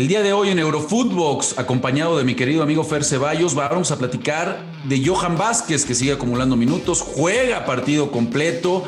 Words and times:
El 0.00 0.08
día 0.08 0.22
de 0.22 0.32
hoy 0.32 0.48
en 0.48 0.58
Eurofootbox, 0.58 1.58
acompañado 1.58 2.16
de 2.16 2.24
mi 2.24 2.34
querido 2.34 2.62
amigo 2.62 2.84
Fer 2.84 3.04
Ceballos, 3.04 3.54
vamos 3.54 3.90
a 3.90 3.98
platicar 3.98 4.64
de 4.84 5.06
Johan 5.06 5.36
Vázquez, 5.36 5.84
que 5.84 5.94
sigue 5.94 6.12
acumulando 6.12 6.56
minutos, 6.56 7.02
juega 7.02 7.66
partido 7.66 8.10
completo 8.10 8.82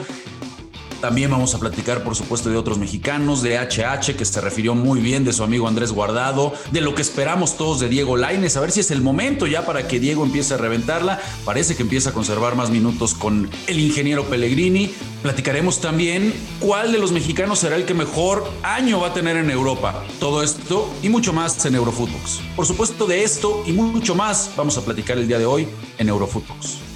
también 1.03 1.33
vamos 1.33 1.53
a 1.55 1.59
platicar, 1.59 2.05
por 2.05 2.15
supuesto, 2.15 2.49
de 2.49 2.57
otros 2.57 2.79
mexicanos, 2.79 3.43
de 3.43 3.59
HH, 3.59 4.15
que 4.17 4.25
se 4.25 4.41
refirió 4.41 4.77
muy 4.77 5.01
bien 5.01 5.25
de 5.25 5.33
su 5.33 5.43
amigo 5.43 5.67
Andrés 5.67 5.91
Guardado, 5.91 6.55
de 6.71 6.81
lo 6.81 6.95
que 6.95 7.03
esperamos 7.03 7.57
todos 7.57 7.81
de 7.81 7.89
Diego 7.89 8.17
Laines, 8.17 8.57
a 8.57 8.61
ver 8.61 8.71
si 8.71 8.81
es 8.81 8.93
el 8.93 9.03
momento 9.03 9.49
ya 9.49 9.67
para 9.67 9.89
que 9.89 9.99
Diego 9.99 10.25
empiece 10.25 10.55
a 10.55 10.59
reventarla. 10.59 11.21
Parece 11.45 11.75
que 11.75 11.83
empieza 11.83 12.11
a 12.11 12.13
conservar 12.13 12.55
más 12.55 12.71
minutos 12.71 13.15
con 13.15 13.51
el 13.67 13.81
ingeniero 13.81 14.25
Pellegrini. 14.27 14.95
Platicaremos 15.23 15.81
también 15.81 16.33
cuál 16.61 16.93
de 16.93 17.01
los 17.01 17.11
mexicanos 17.11 17.59
será 17.59 17.75
el 17.75 17.85
que 17.85 17.95
mejor 17.95 18.49
año 18.63 19.01
va 19.01 19.09
a 19.09 19.13
tener 19.13 19.37
en 19.37 19.51
Europa. 19.51 20.05
Todo 20.21 20.45
esto 20.45 20.89
y 21.03 21.09
mucho 21.09 21.33
más 21.33 21.67
en 21.67 21.75
Eurofootbox. 21.75 22.43
Por 22.55 22.65
supuesto, 22.65 23.07
de 23.07 23.25
esto 23.25 23.65
y 23.67 23.73
mucho 23.73 24.15
más 24.15 24.53
vamos 24.57 24.79
a 24.79 24.85
platicar 24.85 25.19
el 25.19 25.27
día 25.27 25.41
de 25.41 25.47
hoy 25.47 25.67
en 25.99 26.09
Eurofootbox. 26.09 26.92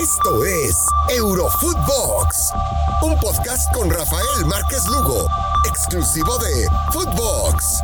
Esto 0.00 0.46
es 0.46 0.86
Eurofootbox, 1.14 2.52
un 3.02 3.20
podcast 3.20 3.70
con 3.74 3.90
Rafael 3.90 4.46
Márquez 4.46 4.86
Lugo, 4.86 5.26
exclusivo 5.68 6.38
de 6.38 6.66
Footbox. 6.90 7.82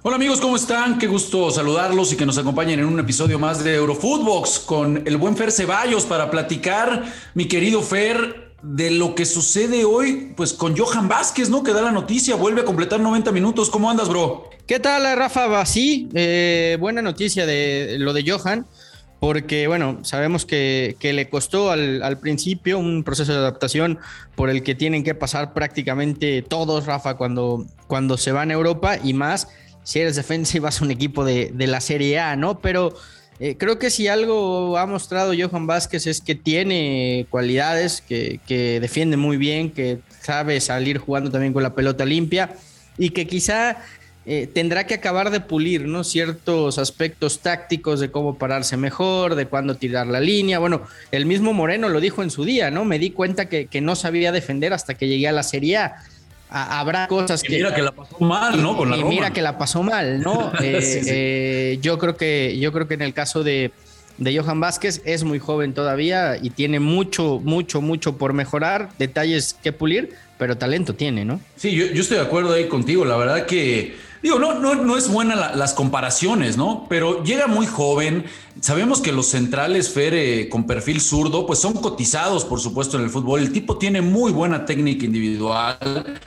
Hola 0.00 0.16
amigos, 0.16 0.40
¿cómo 0.40 0.56
están? 0.56 0.98
Qué 0.98 1.06
gusto 1.06 1.50
saludarlos 1.50 2.14
y 2.14 2.16
que 2.16 2.24
nos 2.24 2.38
acompañen 2.38 2.80
en 2.80 2.86
un 2.86 2.98
episodio 2.98 3.38
más 3.38 3.62
de 3.62 3.74
Eurofootbox 3.74 4.60
con 4.60 5.06
el 5.06 5.18
buen 5.18 5.36
Fer 5.36 5.52
Ceballos 5.52 6.06
para 6.06 6.30
platicar, 6.30 7.04
mi 7.34 7.46
querido 7.46 7.82
Fer, 7.82 8.54
de 8.62 8.90
lo 8.90 9.14
que 9.14 9.26
sucede 9.26 9.84
hoy, 9.84 10.32
pues 10.34 10.54
con 10.54 10.78
Johan 10.78 11.08
Vázquez, 11.08 11.50
¿no? 11.50 11.62
Que 11.62 11.74
da 11.74 11.82
la 11.82 11.92
noticia, 11.92 12.36
vuelve 12.36 12.62
a 12.62 12.64
completar 12.64 13.00
90 13.00 13.32
minutos. 13.32 13.68
¿Cómo 13.68 13.90
andas, 13.90 14.08
bro? 14.08 14.48
¿Qué 14.66 14.80
tal, 14.80 15.14
Rafa? 15.14 15.66
Sí, 15.66 16.08
eh, 16.14 16.78
buena 16.80 17.02
noticia 17.02 17.44
de 17.44 17.96
lo 17.98 18.14
de 18.14 18.24
Johan 18.28 18.66
porque 19.26 19.66
bueno, 19.66 19.98
sabemos 20.04 20.46
que, 20.46 20.96
le 21.02 21.28
costó 21.28 21.72
al, 21.72 22.18
principio 22.20 22.78
un 22.78 23.02
proceso 23.02 23.32
de 23.32 23.38
adaptación 23.38 23.98
por 24.36 24.50
el 24.50 24.62
que 24.62 24.76
tienen 24.76 25.02
que 25.02 25.16
pasar 25.16 25.52
prácticamente 25.52 26.42
todos, 26.42 26.86
Rafa, 26.86 27.16
cuando, 27.16 27.66
cuando 27.88 28.18
se 28.18 28.30
van 28.30 28.52
a 28.52 28.54
Europa 28.54 28.98
y 29.02 29.14
más 29.14 29.48
si 29.82 29.98
eres 29.98 30.14
defensa 30.14 30.56
y 30.56 30.60
vas 30.60 30.80
a 30.80 30.84
un 30.84 30.92
equipo 30.92 31.24
de, 31.24 31.52
la 31.58 31.80
Serie 31.80 32.20
A, 32.20 32.36
¿no? 32.36 32.60
Pero 32.60 32.94
eh, 33.40 33.56
creo 33.58 33.80
que 33.80 33.90
si 33.90 34.06
algo 34.06 34.78
ha 34.78 34.86
mostrado 34.86 35.32
Johan 35.36 35.66
Vázquez 35.66 36.06
es 36.06 36.20
que 36.20 36.36
tiene 36.36 37.26
cualidades, 37.28 38.04
que, 38.08 38.38
que 38.46 38.78
defiende 38.78 39.16
muy 39.16 39.38
bien, 39.38 39.72
que 39.72 39.98
sabe 40.22 40.60
salir 40.60 40.98
jugando 40.98 41.32
también 41.32 41.52
con 41.52 41.64
la 41.64 41.74
pelota 41.74 42.04
limpia 42.04 42.54
y 42.96 43.10
que 43.10 43.26
quizá 43.26 43.78
eh, 44.28 44.48
tendrá 44.52 44.88
que 44.88 44.94
acabar 44.94 45.30
de 45.30 45.38
pulir 45.38 45.86
¿no? 45.86 46.02
ciertos 46.02 46.78
aspectos 46.78 47.38
tácticos 47.38 48.00
de 48.00 48.10
cómo 48.10 48.36
pararse 48.36 48.76
mejor, 48.76 49.36
de 49.36 49.46
cuándo 49.46 49.76
tirar 49.76 50.08
la 50.08 50.18
línea. 50.18 50.58
Bueno, 50.58 50.82
el 51.12 51.26
mismo 51.26 51.52
Moreno 51.52 51.88
lo 51.88 52.00
dijo 52.00 52.24
en 52.24 52.30
su 52.30 52.44
día, 52.44 52.72
¿no? 52.72 52.84
Me 52.84 52.98
di 52.98 53.10
cuenta 53.10 53.48
que, 53.48 53.68
no 53.80 53.94
sabía 53.94 54.32
defender 54.32 54.72
hasta 54.72 54.94
que 54.94 55.06
llegué 55.06 55.28
a 55.28 55.32
la 55.32 55.44
Serie 55.44 55.76
A. 55.76 56.02
habrá 56.50 57.06
cosas 57.06 57.40
que. 57.40 57.54
Mira 57.54 57.72
que 57.72 57.82
la 57.82 57.92
pasó 57.92 58.18
mal, 58.18 58.60
¿no? 58.60 58.76
Con 58.76 58.90
la 58.90 58.96
y 58.96 59.04
mira 59.04 59.32
que 59.32 59.42
la 59.42 59.58
pasó 59.58 59.84
mal, 59.84 60.20
¿no? 60.20 60.50
Eh, 60.60 61.02
eh, 61.06 61.78
yo, 61.80 61.96
creo 61.98 62.16
que, 62.16 62.58
yo 62.58 62.72
creo 62.72 62.88
que 62.88 62.94
en 62.94 63.02
el 63.02 63.14
caso 63.14 63.44
de, 63.44 63.70
de 64.18 64.36
Johan 64.36 64.58
Vázquez 64.58 65.02
es 65.04 65.22
muy 65.22 65.38
joven 65.38 65.72
todavía 65.72 66.36
y 66.36 66.50
tiene 66.50 66.80
mucho, 66.80 67.40
mucho, 67.44 67.80
mucho 67.80 68.18
por 68.18 68.32
mejorar, 68.32 68.88
detalles 68.98 69.54
que 69.62 69.70
pulir, 69.70 70.14
pero 70.36 70.58
talento 70.58 70.96
tiene, 70.96 71.24
¿no? 71.24 71.40
Sí, 71.54 71.76
yo, 71.76 71.86
yo 71.86 72.02
estoy 72.02 72.16
de 72.16 72.24
acuerdo 72.24 72.54
ahí 72.54 72.66
contigo. 72.66 73.04
La 73.04 73.16
verdad 73.16 73.46
que 73.46 74.04
Digo, 74.26 74.40
no, 74.40 74.54
no, 74.58 74.74
no 74.74 74.96
es 74.96 75.08
buena 75.08 75.54
las 75.54 75.72
comparaciones, 75.72 76.56
¿no? 76.56 76.86
Pero 76.88 77.22
llega 77.22 77.46
muy 77.46 77.64
joven. 77.64 78.24
Sabemos 78.60 79.00
que 79.00 79.12
los 79.12 79.28
centrales, 79.28 79.90
Fer, 79.90 80.48
con 80.48 80.66
perfil 80.66 81.00
zurdo, 81.00 81.46
pues 81.46 81.60
son 81.60 81.74
cotizados, 81.74 82.44
por 82.44 82.58
supuesto, 82.58 82.96
en 82.96 83.04
el 83.04 83.10
fútbol. 83.10 83.38
El 83.38 83.52
tipo 83.52 83.78
tiene 83.78 84.02
muy 84.02 84.32
buena 84.32 84.66
técnica 84.66 85.04
individual 85.04 86.18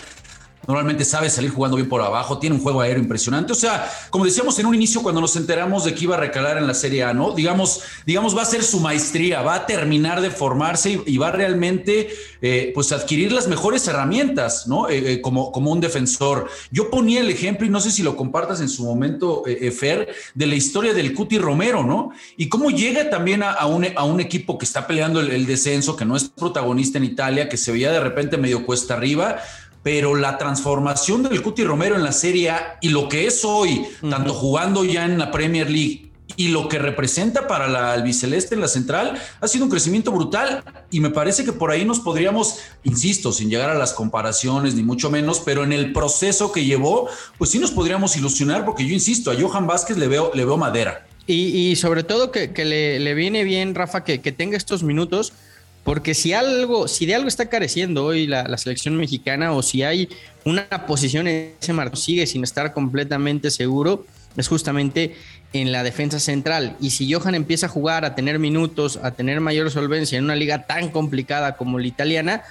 normalmente 0.69 1.03
sabe 1.03 1.31
salir 1.31 1.49
jugando 1.49 1.77
bien 1.77 1.89
por 1.89 1.99
abajo, 1.99 2.37
tiene 2.37 2.55
un 2.55 2.61
juego 2.61 2.81
aéreo 2.81 3.01
impresionante. 3.01 3.51
O 3.51 3.55
sea, 3.55 3.91
como 4.11 4.25
decíamos 4.25 4.59
en 4.59 4.67
un 4.67 4.75
inicio 4.75 5.01
cuando 5.01 5.19
nos 5.19 5.35
enteramos 5.35 5.83
de 5.83 5.95
que 5.95 6.03
iba 6.03 6.15
a 6.15 6.19
recalar 6.19 6.59
en 6.59 6.67
la 6.67 6.75
Serie 6.75 7.03
A, 7.03 7.11
¿no? 7.11 7.31
Digamos, 7.31 7.81
digamos 8.05 8.37
va 8.37 8.43
a 8.43 8.45
ser 8.45 8.63
su 8.63 8.79
maestría, 8.79 9.41
va 9.41 9.55
a 9.55 9.65
terminar 9.65 10.21
de 10.21 10.29
formarse 10.29 11.01
y, 11.03 11.17
va 11.17 11.31
realmente, 11.31 12.09
eh, 12.43 12.71
pues, 12.75 12.91
adquirir 12.91 13.31
las 13.31 13.47
mejores 13.47 13.87
herramientas, 13.87 14.67
¿no? 14.67 14.87
Eh, 14.89 15.13
eh, 15.13 15.21
como, 15.21 15.51
como 15.51 15.71
un 15.71 15.81
defensor. 15.81 16.47
Yo 16.69 16.91
ponía 16.91 17.21
el 17.21 17.31
ejemplo, 17.31 17.65
y 17.65 17.71
no 17.71 17.81
sé 17.81 17.89
si 17.89 18.03
lo 18.03 18.15
compartas 18.15 18.61
en 18.61 18.69
su 18.69 18.85
momento, 18.85 19.41
Fer, 19.75 20.13
de 20.35 20.45
la 20.45 20.53
historia 20.53 20.93
del 20.93 21.15
Cuti 21.15 21.39
Romero, 21.39 21.83
¿no? 21.83 22.11
Y 22.37 22.47
cómo 22.47 22.69
llega 22.69 23.09
también 23.09 23.41
a, 23.41 23.65
un, 23.65 23.87
a 23.95 24.03
un, 24.03 24.19
equipo 24.19 24.59
que 24.59 24.65
está 24.65 24.85
peleando 24.85 25.19
el, 25.19 25.31
el 25.31 25.47
descenso, 25.47 25.95
que 25.95 26.05
no 26.05 26.15
es 26.15 26.25
protagonista 26.25 26.99
en 26.99 27.05
Italia, 27.05 27.49
que 27.49 27.57
se 27.57 27.71
veía 27.71 27.91
de 27.91 27.99
repente 27.99 28.37
medio 28.37 28.67
cuesta 28.67 28.93
arriba, 28.93 29.39
pero 29.83 30.15
la 30.15 30.37
transformación 30.37 31.23
del 31.23 31.41
Cuti 31.41 31.63
Romero 31.63 31.95
en 31.95 32.03
la 32.03 32.11
Serie 32.11 32.49
A 32.49 32.77
y 32.81 32.89
lo 32.89 33.07
que 33.07 33.27
es 33.27 33.45
hoy, 33.45 33.85
tanto 34.09 34.33
jugando 34.33 34.83
ya 34.83 35.05
en 35.05 35.17
la 35.17 35.31
Premier 35.31 35.69
League 35.69 36.09
y 36.35 36.49
lo 36.49 36.69
que 36.69 36.79
representa 36.79 37.47
para 37.47 37.67
la 37.67 37.91
albiceleste 37.93 38.55
en 38.55 38.61
la 38.61 38.67
central, 38.67 39.19
ha 39.41 39.47
sido 39.47 39.65
un 39.65 39.71
crecimiento 39.71 40.11
brutal 40.11 40.63
y 40.91 40.99
me 40.99 41.09
parece 41.09 41.43
que 41.43 41.51
por 41.51 41.71
ahí 41.71 41.85
nos 41.85 41.99
podríamos, 41.99 42.59
insisto, 42.83 43.31
sin 43.31 43.49
llegar 43.49 43.69
a 43.69 43.73
las 43.73 43.93
comparaciones 43.93 44.75
ni 44.75 44.83
mucho 44.83 45.09
menos, 45.09 45.41
pero 45.43 45.63
en 45.63 45.73
el 45.73 45.91
proceso 45.91 46.51
que 46.51 46.65
llevó, 46.65 47.09
pues 47.37 47.49
sí 47.49 47.59
nos 47.59 47.71
podríamos 47.71 48.15
ilusionar 48.15 48.63
porque 48.63 48.85
yo 48.85 48.93
insisto, 48.93 49.31
a 49.31 49.35
Johan 49.39 49.67
Vázquez 49.67 49.97
le 49.97 50.07
veo, 50.07 50.31
le 50.33 50.45
veo 50.45 50.57
madera. 50.57 51.05
Y, 51.31 51.75
sobre 51.75 52.03
todo 52.03 52.31
que, 52.31 52.47
le, 52.65 53.13
viene 53.13 53.43
bien, 53.43 53.75
Rafa, 53.75 54.03
que, 54.03 54.19
que 54.19 54.31
tenga 54.31 54.57
estos 54.57 54.81
minutos 54.81 55.31
porque 55.83 56.13
si 56.13 56.33
algo, 56.33 56.87
si 56.87 57.05
de 57.05 57.15
algo 57.15 57.27
está 57.27 57.49
careciendo 57.49 58.05
hoy 58.05 58.27
la, 58.27 58.57
selección 58.57 58.97
mexicana 58.97 59.53
o 59.53 59.61
si 59.61 59.83
hay 59.83 60.09
una 60.45 60.67
posición 60.85 61.27
en 61.27 61.53
ese 61.59 61.73
marco 61.73 61.95
sigue 61.95 62.27
sin 62.27 62.43
estar 62.43 62.73
completamente 62.73 63.49
seguro, 63.51 64.05
es 64.37 64.47
justamente 64.47 65.15
en 65.53 65.71
la 65.71 65.83
defensa 65.83 66.19
central. 66.19 66.75
Y 66.79 66.91
si 66.91 67.11
Johan 67.11 67.35
empieza 67.35 67.65
a 67.65 67.69
jugar, 67.69 68.05
a 68.05 68.15
tener 68.15 68.39
minutos, 68.39 68.99
a 69.01 69.11
tener 69.11 69.41
mayor 69.41 69.71
solvencia 69.71 70.17
en 70.17 70.25
una 70.25 70.35
liga 70.35 70.67
tan 70.67 70.89
complicada 70.89 71.57
como 71.57 71.79
la 71.79 71.87
italiana, 71.87 72.43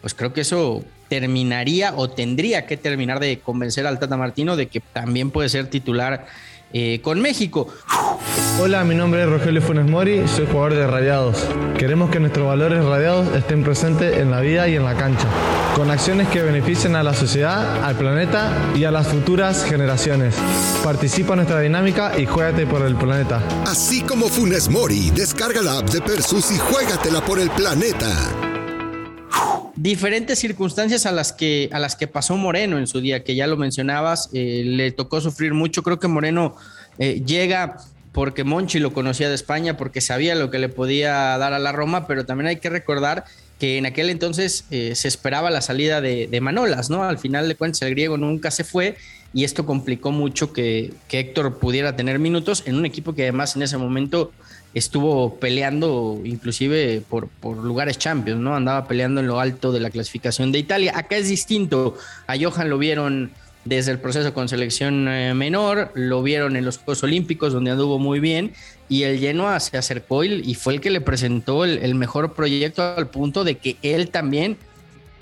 pues 0.00 0.14
creo 0.14 0.32
que 0.32 0.42
eso 0.42 0.84
terminaría 1.08 1.94
o 1.96 2.10
tendría 2.10 2.66
que 2.66 2.76
terminar 2.76 3.20
de 3.20 3.40
convencer 3.40 3.86
al 3.86 3.98
Tata 3.98 4.16
Martino 4.16 4.56
de 4.56 4.68
que 4.68 4.80
también 4.80 5.30
puede 5.30 5.48
ser 5.48 5.68
titular 5.68 6.26
eh, 6.72 7.00
con 7.02 7.20
México. 7.20 7.68
Hola, 8.60 8.84
mi 8.84 8.94
nombre 8.94 9.20
es 9.20 9.28
Rogelio 9.28 9.60
Funes 9.60 9.84
Mori, 9.84 10.28
soy 10.28 10.46
jugador 10.46 10.74
de 10.74 10.86
Radiados. 10.86 11.44
Queremos 11.76 12.08
que 12.08 12.20
nuestros 12.20 12.46
valores 12.46 12.84
radiados 12.84 13.34
estén 13.34 13.64
presentes 13.64 14.16
en 14.16 14.30
la 14.30 14.40
vida 14.40 14.68
y 14.68 14.76
en 14.76 14.84
la 14.84 14.94
cancha, 14.94 15.26
con 15.74 15.90
acciones 15.90 16.28
que 16.28 16.40
beneficien 16.40 16.94
a 16.94 17.02
la 17.02 17.14
sociedad, 17.14 17.82
al 17.82 17.96
planeta 17.96 18.52
y 18.76 18.84
a 18.84 18.92
las 18.92 19.08
futuras 19.08 19.64
generaciones. 19.64 20.36
Participa 20.84 21.32
en 21.32 21.38
nuestra 21.38 21.60
dinámica 21.60 22.16
y 22.16 22.26
juégate 22.26 22.64
por 22.64 22.82
el 22.82 22.94
planeta. 22.94 23.42
Así 23.66 24.02
como 24.02 24.28
Funes 24.28 24.70
Mori, 24.70 25.10
descarga 25.10 25.60
la 25.60 25.78
app 25.78 25.90
de 25.90 26.00
Persus 26.00 26.52
y 26.52 26.58
juégatela 26.58 27.24
por 27.24 27.40
el 27.40 27.50
planeta 27.50 28.08
diferentes 29.76 30.38
circunstancias 30.38 31.04
a 31.04 31.12
las 31.12 31.32
que 31.32 31.68
a 31.70 31.78
las 31.78 31.96
que 31.96 32.06
pasó 32.06 32.36
Moreno 32.36 32.78
en 32.78 32.86
su 32.86 33.00
día, 33.00 33.22
que 33.24 33.34
ya 33.34 33.46
lo 33.46 33.58
mencionabas, 33.58 34.30
eh, 34.32 34.62
le 34.64 34.92
tocó 34.92 35.20
sufrir 35.20 35.52
mucho. 35.52 35.82
Creo 35.82 35.98
que 35.98 36.08
Moreno 36.08 36.56
eh, 36.98 37.22
llega 37.26 37.76
porque 38.14 38.44
Monchi 38.44 38.78
lo 38.78 38.92
conocía 38.92 39.28
de 39.28 39.34
España, 39.34 39.76
porque 39.76 40.00
sabía 40.00 40.36
lo 40.36 40.48
que 40.48 40.60
le 40.60 40.68
podía 40.68 41.36
dar 41.36 41.52
a 41.52 41.58
la 41.58 41.72
Roma, 41.72 42.06
pero 42.06 42.24
también 42.24 42.46
hay 42.46 42.56
que 42.56 42.70
recordar 42.70 43.24
que 43.58 43.76
en 43.76 43.86
aquel 43.86 44.08
entonces 44.08 44.66
eh, 44.70 44.94
se 44.94 45.08
esperaba 45.08 45.50
la 45.50 45.60
salida 45.60 46.00
de, 46.00 46.40
Manolas, 46.40 46.90
¿no? 46.90 47.02
Al 47.02 47.18
final 47.18 47.48
de 47.48 47.56
cuentas 47.56 47.82
el 47.82 47.90
griego 47.90 48.16
nunca 48.16 48.52
se 48.52 48.62
fue 48.62 48.96
y 49.32 49.42
esto 49.42 49.66
complicó 49.66 50.12
mucho 50.12 50.52
que, 50.52 50.94
que 51.08 51.18
Héctor 51.18 51.58
pudiera 51.58 51.96
tener 51.96 52.20
minutos 52.20 52.62
en 52.66 52.76
un 52.76 52.86
equipo 52.86 53.16
que 53.16 53.22
además 53.22 53.56
en 53.56 53.62
ese 53.62 53.78
momento 53.78 54.30
estuvo 54.74 55.36
peleando 55.40 56.20
inclusive 56.24 57.02
por, 57.08 57.26
por 57.28 57.56
lugares 57.56 57.98
champions, 57.98 58.40
¿no? 58.40 58.54
Andaba 58.54 58.86
peleando 58.86 59.20
en 59.22 59.26
lo 59.26 59.40
alto 59.40 59.72
de 59.72 59.80
la 59.80 59.90
clasificación 59.90 60.52
de 60.52 60.60
Italia. 60.60 60.92
Acá 60.94 61.16
es 61.16 61.28
distinto. 61.28 61.96
A 62.28 62.36
Johan 62.38 62.70
lo 62.70 62.78
vieron 62.78 63.32
desde 63.64 63.92
el 63.92 63.98
proceso 63.98 64.34
con 64.34 64.48
selección 64.48 65.08
eh, 65.08 65.34
menor, 65.34 65.90
lo 65.94 66.22
vieron 66.22 66.56
en 66.56 66.64
los 66.64 66.78
Juegos 66.78 67.02
Olímpicos 67.02 67.52
donde 67.52 67.70
anduvo 67.70 67.98
muy 67.98 68.20
bien 68.20 68.52
y 68.88 69.04
el 69.04 69.18
Genoa 69.18 69.58
se 69.60 69.76
acercó 69.78 70.24
y, 70.24 70.54
fue 70.54 70.74
el 70.74 70.80
que 70.80 70.90
le 70.90 71.00
presentó 71.00 71.64
el, 71.64 71.94
mejor 71.94 72.34
proyecto 72.34 72.82
al 72.82 73.08
punto 73.08 73.44
de 73.44 73.56
que 73.56 73.76
él 73.82 74.10
también 74.10 74.56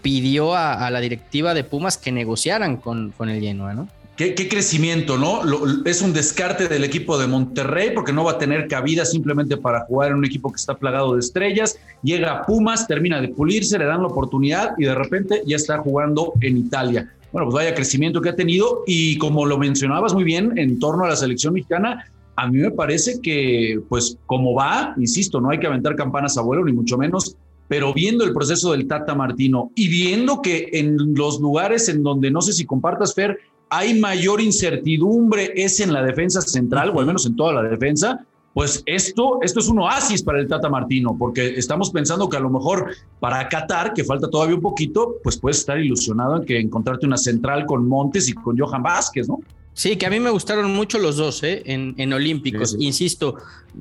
pidió 0.03 0.57
a, 0.57 0.91
la 0.91 1.01
directiva 1.01 1.55
de 1.55 1.63
Pumas 1.63 1.97
que 1.97 2.11
negociaran 2.11 2.77
con, 2.77 3.13
con 3.13 3.29
el 3.29 3.41
Genoa, 3.41 3.75
¿no? 3.75 3.89
Qué, 4.17 4.35
crecimiento, 4.49 5.17
¿no? 5.17 5.41
es 5.87 6.03
un 6.03 6.13
descarte 6.13 6.69
del 6.69 6.85
equipo 6.85 7.19
de 7.19 7.27
Monterrey 7.27 7.93
porque 7.95 8.13
no 8.13 8.23
va 8.25 8.33
a 8.33 8.39
tener 8.39 8.69
cabida 8.69 9.07
simplemente 9.07 9.57
para 9.57 9.81
jugar 9.81 10.11
en 10.11 10.19
un 10.19 10.25
equipo 10.25 10.53
que 10.53 10.57
está 10.57 10.75
plagado 10.75 11.15
de 11.15 11.21
estrellas. 11.21 11.79
Llega 12.03 12.31
a 12.31 12.47
Pumas, 12.47 12.87
termina 12.87 13.21
de 13.21 13.29
pulirse, 13.29 13.79
le 13.79 13.87
dan 13.87 14.03
la 14.03 14.09
oportunidad 14.09 14.75
y 14.77 14.85
de 14.85 14.95
repente 14.95 15.43
ya 15.47 15.57
está 15.57 15.79
jugando 15.79 16.35
en 16.43 16.59
Italia. 16.59 17.11
Bueno, 17.33 17.47
pues 17.47 17.55
vaya 17.55 17.75
crecimiento 17.75 18.21
que 18.21 18.29
ha 18.29 18.37
tenido 18.37 18.85
y 18.87 19.17
como 19.19 19.47
lo 19.47 19.59
mencionabas 19.59 20.15
muy 20.15 20.25
bien 20.25 20.57
en 20.59 20.79
torno 20.79 21.05
a 21.05 21.09
la 21.09 21.17
selección 21.17 21.55
mexicana, 21.55 22.07
a 22.37 22.49
mí 22.49 22.59
me 22.59 22.71
parece 22.71 23.21
que, 23.21 23.81
pues, 23.89 24.19
como 24.27 24.55
va, 24.55 24.95
insisto, 24.99 25.41
no 25.41 25.51
hay 25.51 25.59
que 25.59 25.67
aventar 25.67 25.97
campanas 25.97 26.37
a 26.39 26.43
vuelo, 26.43 26.65
ni 26.65 26.73
mucho 26.73 26.97
menos, 26.97 27.37
pero 27.69 27.93
viendo 27.95 28.25
el 28.25 28.33
proceso 28.33 28.73
del 28.73 28.87
Tata 28.87 29.15
Martino 29.15 29.71
y 29.75 29.89
viendo 29.89 30.43
que 30.43 30.69
en 30.73 31.15
los 31.15 31.41
lugares 31.41 31.89
en 31.89 32.03
donde, 32.03 32.31
no 32.31 32.43
sé 32.43 32.53
si 32.53 32.65
compartas, 32.65 33.15
Fer, 33.15 33.39
hay 33.71 33.99
mayor 33.99 34.43
incertidumbre 34.43 35.53
es 35.57 35.81
en 35.81 35.93
la 35.93 36.03
defensa 36.03 36.43
central, 36.43 36.91
o 36.95 37.01
al 37.01 37.07
menos 37.07 37.25
en 37.25 37.37
toda 37.37 37.55
la 37.55 37.63
defensa, 37.63 38.27
pues 38.55 38.83
esto, 38.87 39.39
esto 39.43 39.61
es 39.61 39.69
un 39.69 39.79
oasis 39.79 40.23
para 40.23 40.41
el 40.41 40.49
Tata 40.49 40.69
Martino, 40.69 41.17
porque 41.19 41.55
estamos 41.57 41.91
pensando 41.91 42.29
que 42.29 42.37
a 42.37 42.41
lo 42.41 42.51
mejor 42.51 42.95
para 43.19 43.49
Qatar, 43.49 43.95
que 43.95 44.05
falta 44.05 44.29
todavía 44.29 44.57
un 44.57 44.61
poquito, 44.63 45.17
pues 45.23 45.39
puedes 45.39 45.59
estar 45.59 45.79
ilusionado 45.79 46.37
en 46.37 46.45
que 46.45 46.59
encontrarte 46.59 47.07
una 47.07 47.17
central 47.17 47.65
con 47.65 47.89
Montes 47.89 48.29
y 48.29 48.35
con 48.35 48.59
Johan 48.59 48.83
Vázquez, 48.83 49.29
¿no? 49.29 49.41
Sí, 49.75 49.97
que 49.97 50.05
a 50.05 50.11
mí 50.11 50.21
me 50.21 50.29
gustaron 50.29 50.71
mucho 50.75 50.99
los 50.99 51.17
dos 51.17 51.43
¿eh? 51.43 51.63
en, 51.65 52.13
Olímpicos. 52.13 52.77
Insisto, 52.79 53.37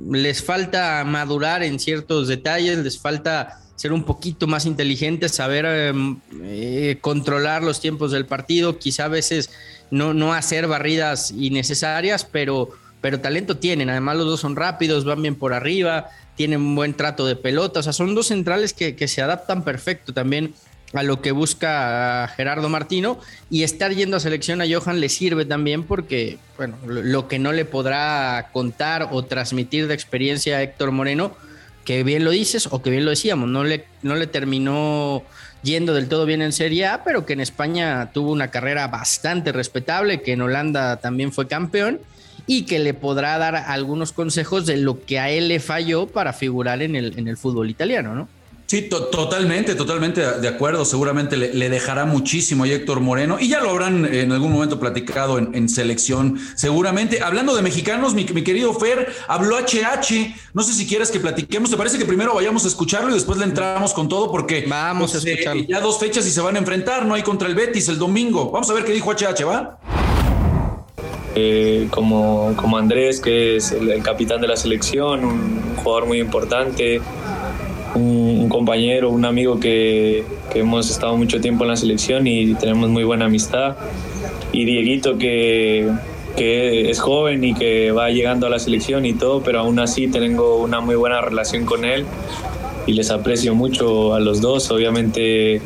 les 0.09 0.41
falta 0.41 1.03
madurar 1.03 1.63
en 1.63 1.79
ciertos 1.79 2.29
detalles, 2.29 2.77
les 2.77 2.97
falta 2.97 3.59
ser 3.75 3.91
un 3.91 4.03
poquito 4.03 4.47
más 4.47 4.65
inteligentes, 4.65 5.33
saber 5.33 5.65
em, 5.65 6.19
eh, 6.43 6.97
controlar 7.01 7.63
los 7.63 7.81
tiempos 7.81 8.11
del 8.11 8.25
partido, 8.25 8.77
quizá 8.79 9.05
a 9.05 9.09
veces 9.09 9.49
no, 9.89 10.13
no 10.13 10.33
hacer 10.33 10.67
barridas 10.67 11.31
innecesarias, 11.31 12.23
pero, 12.23 12.69
pero 13.01 13.19
talento 13.19 13.57
tienen. 13.57 13.89
Además, 13.89 14.17
los 14.17 14.27
dos 14.27 14.39
son 14.39 14.55
rápidos, 14.55 15.03
van 15.03 15.21
bien 15.21 15.35
por 15.35 15.53
arriba, 15.53 16.09
tienen 16.35 16.61
un 16.61 16.75
buen 16.75 16.93
trato 16.93 17.25
de 17.25 17.35
pelota. 17.35 17.79
O 17.79 17.83
sea, 17.83 17.93
son 17.93 18.15
dos 18.15 18.27
centrales 18.27 18.73
que, 18.73 19.07
se 19.07 19.21
adaptan 19.21 19.63
perfecto 19.63 20.13
también 20.13 20.53
a 20.93 21.03
lo 21.03 21.21
que 21.21 21.31
busca 21.31 22.29
Gerardo 22.35 22.69
Martino 22.69 23.19
y 23.49 23.63
estar 23.63 23.93
yendo 23.93 24.17
a 24.17 24.19
selección 24.19 24.61
a 24.61 24.65
Johan 24.69 24.99
le 24.99 25.09
sirve 25.09 25.45
también 25.45 25.83
porque, 25.83 26.37
bueno, 26.57 26.77
lo 26.85 27.27
que 27.27 27.39
no 27.39 27.53
le 27.53 27.65
podrá 27.65 28.49
contar 28.51 29.09
o 29.11 29.23
transmitir 29.23 29.87
de 29.87 29.93
experiencia 29.93 30.57
a 30.57 30.61
Héctor 30.61 30.91
Moreno, 30.91 31.35
que 31.85 32.03
bien 32.03 32.25
lo 32.25 32.31
dices 32.31 32.67
o 32.69 32.81
que 32.81 32.89
bien 32.89 33.05
lo 33.05 33.11
decíamos, 33.11 33.49
no 33.49 33.63
le, 33.63 33.85
no 34.01 34.15
le 34.15 34.27
terminó 34.27 35.23
yendo 35.63 35.93
del 35.93 36.09
todo 36.09 36.25
bien 36.25 36.41
en 36.41 36.51
Serie 36.51 36.87
A, 36.87 37.03
pero 37.05 37.25
que 37.25 37.33
en 37.33 37.39
España 37.39 38.11
tuvo 38.13 38.31
una 38.31 38.49
carrera 38.49 38.87
bastante 38.87 39.53
respetable, 39.53 40.21
que 40.21 40.33
en 40.33 40.41
Holanda 40.41 40.97
también 40.97 41.31
fue 41.31 41.47
campeón 41.47 42.01
y 42.47 42.63
que 42.63 42.79
le 42.79 42.93
podrá 42.93 43.37
dar 43.37 43.55
algunos 43.55 44.11
consejos 44.11 44.65
de 44.65 44.77
lo 44.77 45.03
que 45.05 45.19
a 45.19 45.29
él 45.29 45.47
le 45.47 45.59
falló 45.59 46.07
para 46.07 46.33
figurar 46.33 46.81
en 46.81 46.95
el, 46.95 47.17
en 47.17 47.27
el 47.27 47.37
fútbol 47.37 47.69
italiano, 47.69 48.15
¿no? 48.15 48.27
Sí, 48.71 48.83
totalmente, 48.83 49.75
totalmente 49.75 50.21
de 50.21 50.47
acuerdo. 50.47 50.85
Seguramente 50.85 51.35
le, 51.35 51.69
dejará 51.69 52.05
muchísimo 52.05 52.63
a 52.63 52.69
Héctor 52.69 53.01
Moreno 53.01 53.37
y 53.37 53.49
ya 53.49 53.59
lo 53.59 53.69
habrán 53.69 54.05
en 54.05 54.31
algún 54.31 54.49
momento 54.49 54.79
platicado 54.79 55.37
en, 55.37 55.67
selección. 55.67 56.39
Seguramente. 56.55 57.21
Hablando 57.21 57.53
de 57.53 57.63
mexicanos, 57.63 58.13
mi, 58.13 58.23
querido 58.23 58.73
Fer, 58.73 59.13
habló 59.27 59.57
HH. 59.57 60.35
No 60.53 60.63
sé 60.63 60.71
si 60.71 60.87
quieres 60.87 61.11
que 61.11 61.19
platiquemos. 61.19 61.69
¿Te 61.69 61.75
parece 61.75 61.97
que 61.97 62.05
primero 62.05 62.33
vayamos 62.33 62.63
a 62.63 62.69
escucharlo 62.69 63.09
y 63.09 63.15
después 63.15 63.37
le 63.39 63.43
entramos 63.43 63.91
con 63.93 64.07
todo? 64.07 64.31
Porque 64.31 64.63
vamos 64.65 65.09
a 65.09 65.13
pues, 65.15 65.25
eh, 65.25 65.31
escucharlo. 65.31 65.63
ya 65.67 65.81
dos 65.81 65.99
fechas 65.99 66.25
y 66.25 66.31
se 66.31 66.39
van 66.39 66.55
a 66.55 66.59
enfrentar, 66.59 67.05
¿no? 67.05 67.15
hay 67.15 67.23
contra 67.23 67.49
el 67.49 67.55
Betis 67.55 67.89
el 67.89 67.99
domingo. 67.99 68.51
Vamos 68.51 68.69
a 68.69 68.73
ver 68.73 68.85
qué 68.85 68.93
dijo 68.93 69.11
HH, 69.11 69.43
¿va? 69.43 70.00
Eh, 71.35 71.87
como, 71.89 72.53
como 72.57 72.77
Andrés, 72.77 73.21
que 73.21 73.55
es 73.55 73.71
el 73.71 74.01
capitán 74.03 74.41
de 74.41 74.47
la 74.47 74.57
selección, 74.57 75.23
un 75.23 75.75
jugador 75.77 76.05
muy 76.05 76.19
importante 76.19 77.01
un, 77.95 78.49
compañero, 78.49 79.09
un 79.09 79.25
amigo 79.25 79.59
que, 79.59 80.23
hemos 80.53 80.89
estado 80.89 81.15
mucho 81.15 81.39
tiempo 81.39 81.63
en 81.63 81.69
la 81.69 81.75
selección 81.75 82.27
y 82.27 82.53
tenemos 82.55 82.89
muy 82.89 83.03
buena 83.03 83.25
amistad. 83.25 83.77
Y 84.51 84.65
Dieguito 84.65 85.17
que, 85.17 85.89
que 86.35 86.89
es 86.89 86.99
joven 86.99 87.43
y 87.43 87.53
que 87.53 87.91
va 87.91 88.09
llegando 88.09 88.47
a 88.47 88.49
la 88.49 88.59
selección 88.59 89.05
y 89.05 89.13
todo, 89.13 89.41
pero 89.41 89.59
aún 89.59 89.79
así 89.79 90.07
tengo 90.07 90.57
una 90.57 90.81
muy 90.81 90.95
buena 90.95 91.21
relación 91.21 91.65
con 91.65 91.85
él 91.85 92.05
y 92.85 92.93
les 92.93 93.11
aprecio 93.11 93.55
mucho 93.55 94.13
a 94.13 94.19
los 94.19 94.41
dos. 94.41 94.69
Obviamente 94.71 95.61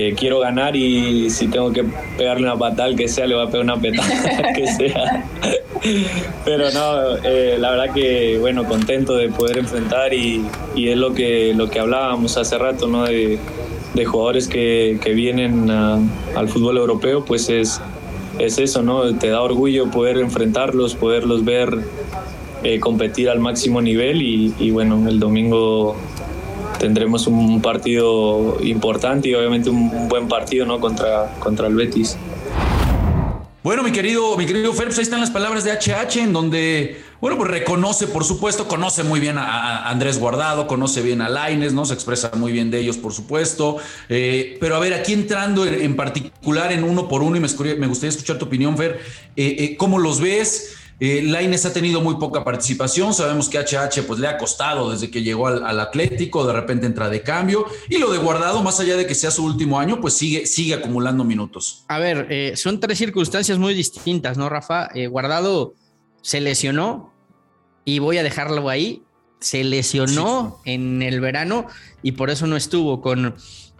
eh, 0.00 0.14
quiero 0.16 0.38
ganar 0.38 0.76
y 0.76 1.28
si 1.28 1.48
tengo 1.48 1.72
que 1.72 1.82
pegarle 2.16 2.44
una 2.44 2.56
patada 2.56 2.94
que 2.94 3.08
sea, 3.08 3.26
le 3.26 3.34
voy 3.34 3.44
a 3.44 3.50
pegar 3.50 3.64
una 3.64 3.74
patada 3.74 4.52
que 4.54 4.64
sea. 4.68 5.24
Pero 6.44 6.70
no, 6.70 7.16
eh, 7.24 7.56
la 7.58 7.70
verdad 7.72 7.92
que 7.92 8.38
bueno, 8.38 8.62
contento 8.62 9.16
de 9.16 9.28
poder 9.28 9.58
enfrentar 9.58 10.14
y, 10.14 10.46
es 10.76 10.96
lo 10.96 11.14
que, 11.14 11.52
lo 11.52 11.68
que 11.68 11.80
hablábamos 11.80 12.36
hace 12.36 12.56
rato, 12.58 12.86
¿no? 12.86 13.06
De, 13.06 13.40
jugadores 14.06 14.46
que, 14.46 15.00
vienen 15.16 15.68
al 15.68 16.48
fútbol 16.48 16.76
europeo, 16.76 17.24
pues 17.24 17.50
es, 17.50 17.80
es 18.38 18.58
eso, 18.58 18.84
¿no? 18.84 19.16
Te 19.16 19.30
da 19.30 19.42
orgullo 19.42 19.90
poder 19.90 20.18
enfrentarlos, 20.18 20.94
poderlos 20.94 21.44
ver 21.44 21.76
eh, 22.62 22.78
competir 22.78 23.30
al 23.30 23.40
máximo 23.40 23.82
nivel 23.82 24.22
y, 24.22 24.54
y 24.60 24.70
bueno, 24.70 25.08
el 25.08 25.18
domingo 25.18 25.96
tendremos 26.78 27.26
un 27.26 27.60
partido 27.60 28.58
importante 28.62 29.28
y 29.28 29.34
obviamente 29.34 29.70
un 29.70 30.08
buen 30.08 30.28
partido 30.28 30.66
¿no? 30.66 30.80
contra, 30.80 31.34
contra 31.40 31.66
el 31.66 31.74
Betis. 31.74 32.16
Bueno, 33.68 33.82
mi 33.82 33.92
querido, 33.92 34.36
mi 34.38 34.46
querido 34.46 34.72
Phelps, 34.72 34.96
ahí 34.96 35.02
están 35.02 35.20
las 35.20 35.30
palabras 35.30 35.62
de 35.62 35.72
HH, 35.72 36.22
en 36.22 36.32
donde, 36.32 37.02
bueno, 37.20 37.36
pues 37.36 37.50
reconoce, 37.50 38.06
por 38.06 38.24
supuesto, 38.24 38.66
conoce 38.66 39.02
muy 39.02 39.20
bien 39.20 39.36
a, 39.36 39.90
Andrés 39.90 40.18
Guardado, 40.18 40.66
conoce 40.66 41.02
bien 41.02 41.20
a 41.20 41.28
Laines, 41.28 41.74
¿no? 41.74 41.84
Se 41.84 41.92
expresa 41.92 42.30
muy 42.34 42.52
bien 42.52 42.70
de 42.70 42.78
ellos, 42.78 42.96
por 42.96 43.12
supuesto. 43.12 43.76
Eh, 44.08 44.56
pero 44.60 44.76
a 44.76 44.78
ver, 44.78 44.94
aquí 44.94 45.12
entrando 45.12 45.66
en, 45.66 45.96
particular 45.96 46.72
en 46.72 46.84
uno 46.84 47.08
por 47.08 47.22
uno, 47.22 47.36
y 47.36 47.40
me, 47.40 47.48
me 47.76 47.86
gustaría 47.88 48.08
escuchar 48.08 48.38
tu 48.38 48.46
opinión, 48.46 48.76
Fer, 48.76 49.00
eh, 49.36 49.56
eh, 49.58 49.76
¿cómo 49.76 49.98
los 49.98 50.20
ves? 50.20 50.76
Eh, 51.00 51.22
Laines 51.22 51.64
ha 51.64 51.72
tenido 51.72 52.00
muy 52.00 52.16
poca 52.16 52.42
participación. 52.42 53.14
Sabemos 53.14 53.48
que 53.48 53.58
HH 53.58 54.02
pues, 54.06 54.18
le 54.18 54.26
ha 54.26 54.36
costado 54.36 54.90
desde 54.90 55.10
que 55.10 55.22
llegó 55.22 55.46
al, 55.46 55.78
Atlético, 55.78 56.46
de 56.46 56.52
repente 56.52 56.86
entra 56.86 57.08
de 57.08 57.22
cambio. 57.22 57.66
Y 57.88 57.98
lo 57.98 58.10
de 58.10 58.18
guardado, 58.18 58.62
más 58.62 58.80
allá 58.80 58.96
de 58.96 59.06
que 59.06 59.14
sea 59.14 59.30
su 59.30 59.44
último 59.44 59.78
año, 59.78 60.00
pues 60.00 60.14
sigue, 60.14 60.46
sigue 60.46 60.74
acumulando 60.74 61.22
minutos. 61.22 61.84
A 61.88 61.98
ver, 61.98 62.26
eh, 62.30 62.54
son 62.56 62.80
tres 62.80 62.98
circunstancias 62.98 63.58
muy 63.58 63.74
distintas, 63.74 64.36
¿no, 64.36 64.48
Rafa? 64.48 64.88
Eh, 64.94 65.06
guardado 65.06 65.74
se 66.20 66.40
lesionó 66.40 67.12
y 67.84 68.00
voy 68.00 68.18
a 68.18 68.22
dejarlo 68.22 68.68
ahí. 68.68 69.02
Se 69.40 69.62
lesionó 69.62 70.58
en 70.64 71.00
el 71.00 71.20
verano 71.20 71.66
y 72.02 72.12
por 72.12 72.28
eso 72.28 72.48
no 72.48 72.56
estuvo 72.56 73.00
con, 73.00 73.36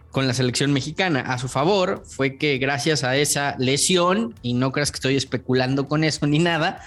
con 0.09 0.25
la 0.25 0.33
selección 0.33 0.71
mexicana. 0.71 1.19
A 1.19 1.37
su 1.37 1.49
favor 1.49 2.03
fue 2.05 2.37
que 2.37 2.57
gracias 2.59 3.03
a 3.03 3.17
esa 3.17 3.55
lesión, 3.59 4.35
y 4.41 4.53
no 4.53 4.71
creas 4.71 4.89
que 4.89 4.95
estoy 4.95 5.17
especulando 5.17 5.89
con 5.89 6.05
eso 6.05 6.25
ni 6.27 6.39
nada, 6.39 6.81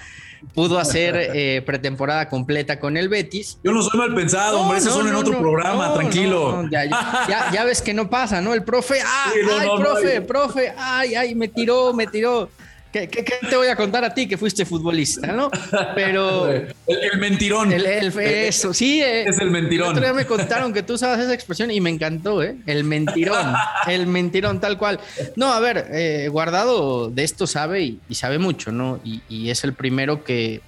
pudo 0.54 0.78
hacer 0.78 1.16
eh, 1.16 1.62
pretemporada 1.64 2.28
completa 2.28 2.78
con 2.78 2.96
el 2.96 3.08
Betis. 3.08 3.58
Yo 3.62 3.72
no 3.72 3.82
soy 3.82 3.98
mal 3.98 4.14
pensado, 4.14 4.60
hombre, 4.60 4.78
esos 4.78 4.92
son 4.92 5.08
en 5.08 5.14
otro 5.14 5.38
programa, 5.38 5.94
tranquilo. 5.94 6.68
Ya, 6.70 7.64
ves 7.64 7.82
que 7.82 7.94
no 7.94 8.08
pasa, 8.10 8.40
¿no? 8.40 8.54
El 8.54 8.64
profe, 8.64 9.00
ay, 9.00 9.40
ay 9.60 9.68
profe, 9.76 10.20
profe, 10.22 10.74
ay, 10.76 11.14
ay, 11.14 11.34
me 11.34 11.48
tiró, 11.48 11.92
me 11.92 12.06
tiró. 12.06 12.48
¿Qué, 12.92 13.08
te 13.08 13.56
voy 13.56 13.68
a 13.68 13.76
contar 13.76 14.04
a 14.04 14.12
ti 14.12 14.28
que 14.28 14.36
fuiste 14.36 14.66
futbolista, 14.66 15.28
no? 15.28 15.50
Pero. 15.94 16.46
El, 16.86 17.18
mentirón. 17.18 17.72
El, 17.72 17.86
eso, 18.20 18.74
sí. 18.74 19.00
Eh, 19.00 19.24
es 19.28 19.38
el 19.38 19.50
mentirón. 19.50 19.96
El 20.02 20.12
me 20.12 20.26
contaron 20.26 20.74
que 20.74 20.82
tú 20.82 20.94
usabas 20.94 21.20
esa 21.20 21.32
expresión 21.32 21.70
y 21.70 21.80
me 21.80 21.88
encantó, 21.88 22.42
¿eh? 22.42 22.56
El 22.66 22.84
mentirón. 22.84 23.54
el 23.86 24.06
mentirón, 24.06 24.60
tal 24.60 24.76
cual. 24.76 25.00
No, 25.36 25.52
a 25.52 25.60
ver, 25.60 25.86
eh, 25.90 26.28
Guardado 26.30 27.08
de 27.08 27.24
esto 27.24 27.46
sabe 27.46 27.82
y, 27.82 28.14
sabe 28.14 28.38
mucho, 28.38 28.72
¿no? 28.72 29.00
Y, 29.04 29.48
es 29.48 29.64
el 29.64 29.72
primero 29.72 30.22
que, 30.22 30.60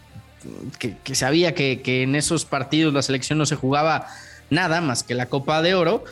que, 0.78 1.14
sabía 1.14 1.54
que, 1.54 1.82
que 1.82 2.02
en 2.02 2.14
esos 2.14 2.46
partidos 2.46 2.94
la 2.94 3.02
selección 3.02 3.38
no 3.38 3.44
se 3.44 3.56
jugaba 3.56 4.08
nada 4.50 4.80
más 4.80 5.02
que 5.02 5.14
la 5.14 5.26
Copa 5.26 5.60
de 5.60 5.74
Oro 5.74 6.04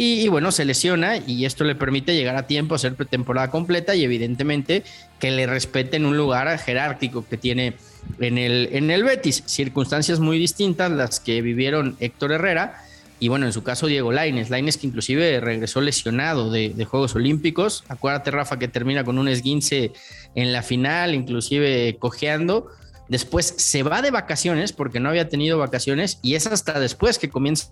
y, 0.00 0.28
bueno, 0.28 0.52
se 0.52 0.64
lesiona 0.64 1.16
y 1.16 1.44
esto 1.44 1.64
le 1.64 1.74
permite 1.74 2.14
llegar 2.14 2.36
a 2.36 2.46
tiempo, 2.46 2.76
hacer 2.76 2.94
pretemporada 2.94 3.50
completa 3.50 3.96
y 3.96 4.04
evidentemente 4.04 4.84
que 5.18 5.32
le 5.32 5.44
respeten 5.48 6.06
un 6.06 6.16
lugar 6.16 6.56
jerárquico 6.56 7.26
que 7.26 7.36
tiene 7.36 7.74
en 8.20 8.38
el, 8.38 8.68
en 8.70 8.92
el 8.92 9.02
Betis. 9.02 9.42
Circunstancias 9.46 10.20
muy 10.20 10.38
distintas 10.38 10.92
las 10.92 11.18
que 11.18 11.42
vivieron 11.42 11.96
Héctor 11.98 12.30
Herrera 12.30 12.80
y 13.18 13.26
bueno, 13.26 13.46
en 13.46 13.52
su 13.52 13.64
caso 13.64 13.88
Diego 13.88 14.12
Laines. 14.12 14.50
Laines 14.50 14.76
que 14.76 14.86
inclusive 14.86 15.40
regresó 15.40 15.80
lesionado 15.80 16.48
de, 16.52 16.68
de, 16.68 16.84
Juegos 16.84 17.16
Olímpicos. 17.16 17.82
Acuérdate, 17.88 18.30
Rafa, 18.30 18.56
que 18.56 18.68
termina 18.68 19.02
con 19.02 19.18
un 19.18 19.26
esguince 19.26 19.90
en 20.36 20.52
la 20.52 20.62
final, 20.62 21.12
inclusive 21.12 21.96
cojeando. 21.98 22.68
Después 23.08 23.54
se 23.56 23.82
va 23.82 24.02
de 24.02 24.10
vacaciones 24.10 24.72
porque 24.72 25.00
no 25.00 25.08
había 25.08 25.28
tenido 25.28 25.58
vacaciones 25.58 26.18
y 26.22 26.34
es 26.34 26.46
hasta 26.46 26.78
después 26.78 27.18
que 27.18 27.30
comienza 27.30 27.70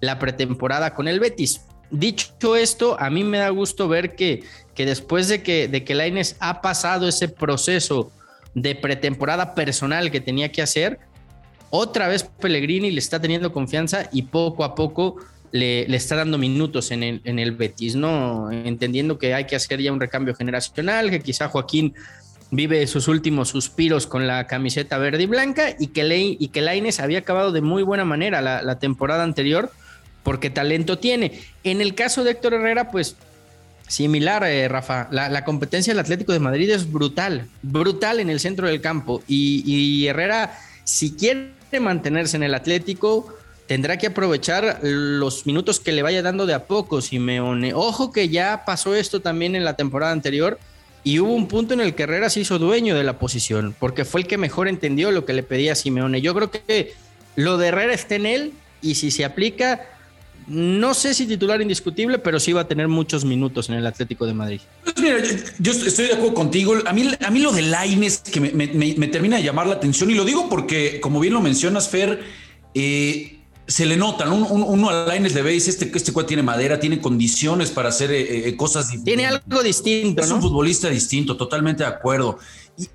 la 0.00 0.18
pretemporada 0.18 0.94
con 0.94 1.08
el 1.08 1.20
Betis. 1.20 1.62
Dicho 1.90 2.56
esto, 2.56 2.98
a 2.98 3.10
mí 3.10 3.24
me 3.24 3.38
da 3.38 3.50
gusto 3.50 3.88
ver 3.88 4.14
que, 4.14 4.44
que 4.74 4.86
después 4.86 5.28
de 5.28 5.42
que, 5.42 5.68
de 5.68 5.84
que 5.84 5.94
Laines 5.94 6.36
ha 6.40 6.62
pasado 6.62 7.08
ese 7.08 7.28
proceso 7.28 8.10
de 8.54 8.74
pretemporada 8.74 9.54
personal 9.54 10.10
que 10.10 10.20
tenía 10.20 10.52
que 10.52 10.62
hacer, 10.62 11.00
otra 11.70 12.06
vez 12.06 12.24
Pellegrini 12.24 12.90
le 12.90 12.98
está 12.98 13.20
teniendo 13.20 13.52
confianza 13.52 14.08
y 14.12 14.22
poco 14.22 14.62
a 14.62 14.74
poco 14.74 15.16
le, 15.52 15.94
está 15.94 16.16
dando 16.16 16.38
minutos 16.38 16.90
en 16.90 17.02
el, 17.02 17.20
en 17.24 17.38
el 17.38 17.52
Betis, 17.52 17.94
¿no? 17.94 18.50
Entendiendo 18.50 19.18
que 19.18 19.34
hay 19.34 19.46
que 19.46 19.56
hacer 19.56 19.80
ya 19.80 19.92
un 19.92 20.00
recambio 20.00 20.34
generacional, 20.34 21.10
que 21.10 21.20
quizá 21.20 21.48
Joaquín 21.48 21.94
vive 22.52 22.86
sus 22.86 23.08
últimos 23.08 23.48
suspiros 23.48 24.06
con 24.06 24.26
la 24.26 24.46
camiseta 24.46 24.98
verde 24.98 25.22
y 25.22 25.26
blanca 25.26 25.74
y 25.78 25.88
que, 25.88 26.04
Le, 26.04 26.20
y 26.38 26.48
que 26.48 26.60
había 27.00 27.18
acabado 27.18 27.50
de 27.50 27.62
muy 27.62 27.82
buena 27.82 28.04
manera 28.04 28.42
la, 28.42 28.78
temporada 28.78 29.24
anterior 29.24 29.72
porque 30.22 30.50
talento 30.50 30.98
tiene. 30.98 31.40
En 31.64 31.80
el 31.80 31.94
caso 31.94 32.22
de 32.22 32.32
Héctor 32.32 32.54
Herrera, 32.54 32.90
pues 32.90 33.16
similar, 33.88 34.44
eh, 34.44 34.68
Rafa, 34.68 35.08
la, 35.10 35.44
competencia 35.44 35.94
del 35.94 36.00
Atlético 36.00 36.32
de 36.32 36.40
Madrid 36.40 36.70
es 36.70 36.92
brutal, 36.92 37.48
brutal 37.62 38.20
en 38.20 38.28
el 38.28 38.38
centro 38.38 38.68
del 38.68 38.82
campo 38.82 39.22
y, 39.26 39.64
y 39.66 40.06
Herrera, 40.06 40.58
si 40.84 41.12
quiere 41.12 41.52
mantenerse 41.80 42.36
en 42.36 42.42
el 42.42 42.54
Atlético, 42.54 43.34
tendrá 43.66 43.96
que 43.96 44.08
aprovechar 44.08 44.80
los 44.82 45.46
minutos 45.46 45.80
que 45.80 45.92
le 45.92 46.02
vaya 46.02 46.20
dando 46.20 46.44
de 46.44 46.52
a 46.52 46.66
poco 46.66 47.00
Simeone. 47.00 47.72
Ojo 47.72 48.12
que 48.12 48.28
ya 48.28 48.64
pasó 48.66 48.94
esto 48.94 49.20
también 49.20 49.56
en 49.56 49.64
la 49.64 49.74
temporada 49.74 50.12
anterior 50.12 50.58
y 51.04 51.18
hubo 51.18 51.34
un 51.34 51.48
punto 51.48 51.74
en 51.74 51.80
el 51.80 51.94
que 51.94 52.04
Herrera 52.04 52.30
se 52.30 52.40
hizo 52.40 52.58
dueño 52.58 52.94
de 52.94 53.02
la 53.02 53.18
posición, 53.18 53.74
porque 53.78 54.04
fue 54.04 54.20
el 54.20 54.26
que 54.26 54.38
mejor 54.38 54.68
entendió 54.68 55.10
lo 55.10 55.24
que 55.24 55.32
le 55.32 55.42
pedía 55.42 55.74
Simeone. 55.74 56.20
Yo 56.20 56.34
creo 56.34 56.50
que 56.50 56.94
lo 57.36 57.58
de 57.58 57.68
Herrera 57.68 57.92
está 57.92 58.14
en 58.14 58.26
él 58.26 58.52
y 58.80 58.94
si 58.94 59.10
se 59.10 59.24
aplica, 59.24 59.80
no 60.46 60.94
sé 60.94 61.14
si 61.14 61.26
titular 61.26 61.60
indiscutible, 61.60 62.18
pero 62.18 62.38
sí 62.38 62.52
va 62.52 62.62
a 62.62 62.68
tener 62.68 62.86
muchos 62.86 63.24
minutos 63.24 63.68
en 63.68 63.76
el 63.76 63.86
Atlético 63.86 64.26
de 64.26 64.34
Madrid. 64.34 64.60
Pues 64.84 64.96
mira, 64.98 65.16
yo, 65.58 65.72
estoy 65.72 66.06
de 66.06 66.12
acuerdo 66.12 66.34
contigo. 66.34 66.74
A 66.86 66.92
mí, 66.92 67.10
a 67.20 67.30
mí 67.30 67.40
lo 67.40 67.52
de 67.52 67.62
Laines 67.62 68.18
que 68.18 68.40
me, 68.40 68.52
me, 68.52 69.08
termina 69.08 69.38
de 69.38 69.42
llamar 69.42 69.66
la 69.66 69.74
atención 69.74 70.10
y 70.10 70.14
lo 70.14 70.24
digo 70.24 70.48
porque, 70.48 71.00
como 71.00 71.18
bien 71.18 71.34
lo 71.34 71.40
mencionas, 71.40 71.88
Fer, 71.88 72.22
eh, 72.74 73.41
se 73.72 73.86
le 73.86 73.96
notan. 73.96 74.30
uno 74.30 74.90
a 74.90 75.06
Laines 75.06 75.34
le 75.34 75.42
ve 75.42 75.56
este, 75.56 75.90
este 75.94 76.12
cual 76.12 76.26
tiene 76.26 76.42
madera, 76.42 76.78
tiene 76.78 77.00
condiciones 77.00 77.70
para 77.70 77.88
hacer 77.88 78.10
eh, 78.12 78.48
eh, 78.48 78.56
cosas. 78.56 78.92
Tiene 79.02 79.26
algo 79.26 79.62
distinto. 79.62 80.22
Es 80.22 80.30
un 80.30 80.42
futbolista 80.42 80.88
distinto, 80.90 81.36
totalmente 81.36 81.82
de 81.82 81.88
acuerdo. 81.88 82.38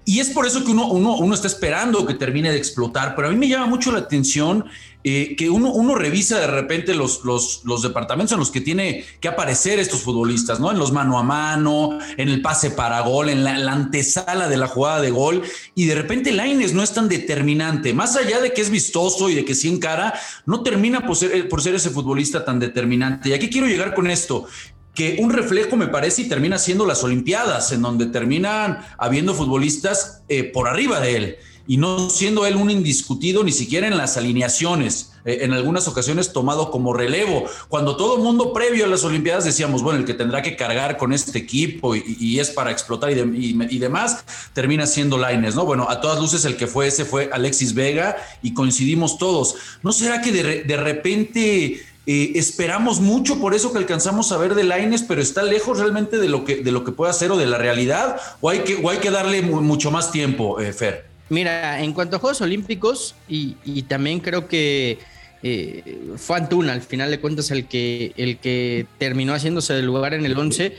Y, 0.05 0.19
es 0.19 0.29
por 0.29 0.45
eso 0.45 0.63
que 0.63 0.71
uno, 0.71 0.87
uno, 0.87 1.17
uno, 1.17 1.33
está 1.33 1.47
esperando 1.47 2.05
que 2.05 2.13
termine 2.13 2.51
de 2.51 2.57
explotar. 2.57 3.15
Pero 3.15 3.27
a 3.27 3.31
mí 3.31 3.37
me 3.37 3.47
llama 3.47 3.65
mucho 3.65 3.91
la 3.91 3.99
atención 3.99 4.65
eh, 5.09 5.37
que 5.37 5.49
uno, 5.49 5.95
revisa 5.95 6.37
de 6.37 6.47
repente 6.47 6.93
los, 6.93 7.23
los, 7.23 7.61
los, 7.63 7.81
departamentos 7.81 8.33
en 8.33 8.39
los 8.39 8.51
que 8.51 8.59
tiene 8.59 9.05
que 9.21 9.29
aparecer 9.29 9.79
estos 9.79 10.01
futbolistas, 10.01 10.59
¿no? 10.59 10.69
En 10.69 10.77
los 10.77 10.91
mano 10.91 11.17
a 11.17 11.23
mano, 11.23 11.97
en 12.17 12.27
el 12.27 12.41
pase 12.41 12.71
para 12.71 12.99
gol, 12.99 13.29
en 13.29 13.45
la, 13.45 13.53
antesala 13.71 14.49
de 14.49 14.57
la 14.57 14.67
jugada 14.67 14.99
de 14.99 15.11
gol. 15.11 15.43
Y 15.75 15.85
de 15.85 15.95
repente 15.95 16.33
Laines 16.33 16.73
no 16.73 16.83
es 16.83 16.91
tan 16.91 17.07
determinante. 17.07 17.93
Más 17.93 18.17
allá 18.17 18.41
de 18.41 18.51
que 18.51 18.59
es 18.59 18.69
vistoso 18.69 19.29
y 19.29 19.35
de 19.35 19.45
que 19.45 19.55
sí 19.55 19.69
encara, 19.69 20.13
no 20.45 20.61
termina 20.61 21.07
por 21.07 21.15
ser, 21.15 21.47
por 21.47 21.61
ser 21.61 21.75
ese 21.75 21.89
futbolista 21.89 22.43
tan 22.43 22.59
determinante. 22.59 23.29
Y 23.29 23.33
aquí 23.33 23.49
quiero 23.49 23.67
llegar 23.67 23.93
con 23.93 24.11
esto 24.11 24.45
que 24.93 25.15
un 25.21 25.29
reflejo 25.29 25.77
me 25.77 25.87
parece 25.87 26.23
y 26.23 26.27
termina 26.27 26.57
siendo 26.57 26.85
las 26.85 27.01
Olimpiadas, 27.01 27.71
en 27.71 27.81
donde 27.81 28.07
terminan 28.07 28.79
habiendo 28.97 29.33
futbolistas 29.33 30.23
eh, 30.27 30.43
por 30.43 30.67
arriba 30.67 30.99
de 30.99 31.15
él 31.15 31.37
y 31.67 31.77
no 31.77 32.09
siendo 32.09 32.45
él 32.45 32.55
un 32.55 32.71
indiscutido 32.71 33.43
ni 33.43 33.51
siquiera 33.51 33.87
en 33.87 33.97
las 33.97 34.17
alineaciones, 34.17 35.11
eh, 35.25 35.39
en 35.41 35.53
algunas 35.53 35.87
ocasiones 35.87 36.31
tomado 36.31 36.71
como 36.71 36.93
relevo, 36.93 37.45
cuando 37.67 37.97
todo 37.97 38.15
el 38.15 38.23
mundo 38.23 38.53
previo 38.53 38.85
a 38.85 38.87
las 38.87 39.03
Olimpiadas 39.03 39.43
decíamos, 39.45 39.83
bueno, 39.83 39.99
el 39.99 40.05
que 40.05 40.13
tendrá 40.13 40.41
que 40.41 40.55
cargar 40.55 40.97
con 40.97 41.13
este 41.13 41.37
equipo 41.37 41.95
y, 41.95 42.39
es 42.39 42.49
para 42.49 42.71
explotar 42.71 43.11
y, 43.11 43.77
demás, 43.79 44.23
termina 44.53 44.87
siendo 44.87 45.17
Laines, 45.17 45.55
¿no? 45.55 45.65
Bueno, 45.65 45.87
a 45.89 45.99
todas 46.01 46.19
luces 46.19 46.45
el 46.45 46.55
que 46.55 46.67
fue 46.67 46.87
ese 46.87 47.05
fue 47.05 47.29
Alexis 47.31 47.73
Vega 47.73 48.15
y 48.41 48.53
coincidimos 48.53 49.17
todos. 49.17 49.55
¿No 49.83 49.91
será 49.91 50.21
que 50.21 50.31
de, 50.31 50.63
de 50.63 50.77
repente 50.77 51.81
eh, 52.09 52.31
esperamos 52.35 53.01
mucho 53.01 53.41
por 53.41 53.53
eso 53.53 53.73
que 53.73 53.79
alcanzamos 53.79 54.31
a 54.31 54.37
ver 54.37 54.55
de 54.55 54.63
Laines, 54.63 55.03
pero 55.03 55.21
está 55.21 55.43
lejos 55.43 55.77
realmente 55.77 56.19
de 56.19 56.29
lo 56.29 56.45
que, 56.45 56.55
de 56.55 56.71
lo 56.71 56.85
que 56.85 56.93
puede 56.93 57.11
hacer 57.11 57.31
o 57.31 57.37
de 57.37 57.45
la 57.45 57.57
realidad, 57.57 58.15
o 58.39 58.49
hay 58.49 58.59
que, 58.59 58.79
o 58.81 58.89
hay 58.89 58.99
que 58.99 59.11
darle 59.11 59.41
mucho 59.41 59.91
más 59.91 60.09
tiempo, 60.09 60.61
eh, 60.61 60.71
Fer. 60.71 61.16
Mira, 61.29 61.81
en 61.81 61.93
cuanto 61.93 62.15
a 62.15 62.19
Juegos 62.19 62.41
Olímpicos, 62.41 63.15
y, 63.27 63.81
también 63.83 64.19
creo 64.19 64.47
que 64.47 64.99
eh, 65.43 66.13
fue 66.17 66.37
Antuna, 66.37 66.73
al 66.73 66.81
final 66.81 67.11
de 67.11 67.19
cuentas, 67.19 67.51
el 67.51 67.67
que, 67.67 68.13
el 68.17 68.37
que 68.37 68.85
terminó 68.97 69.33
haciéndose 69.33 69.73
del 69.73 69.85
lugar 69.85 70.13
en 70.13 70.25
el 70.25 70.37
11. 70.37 70.75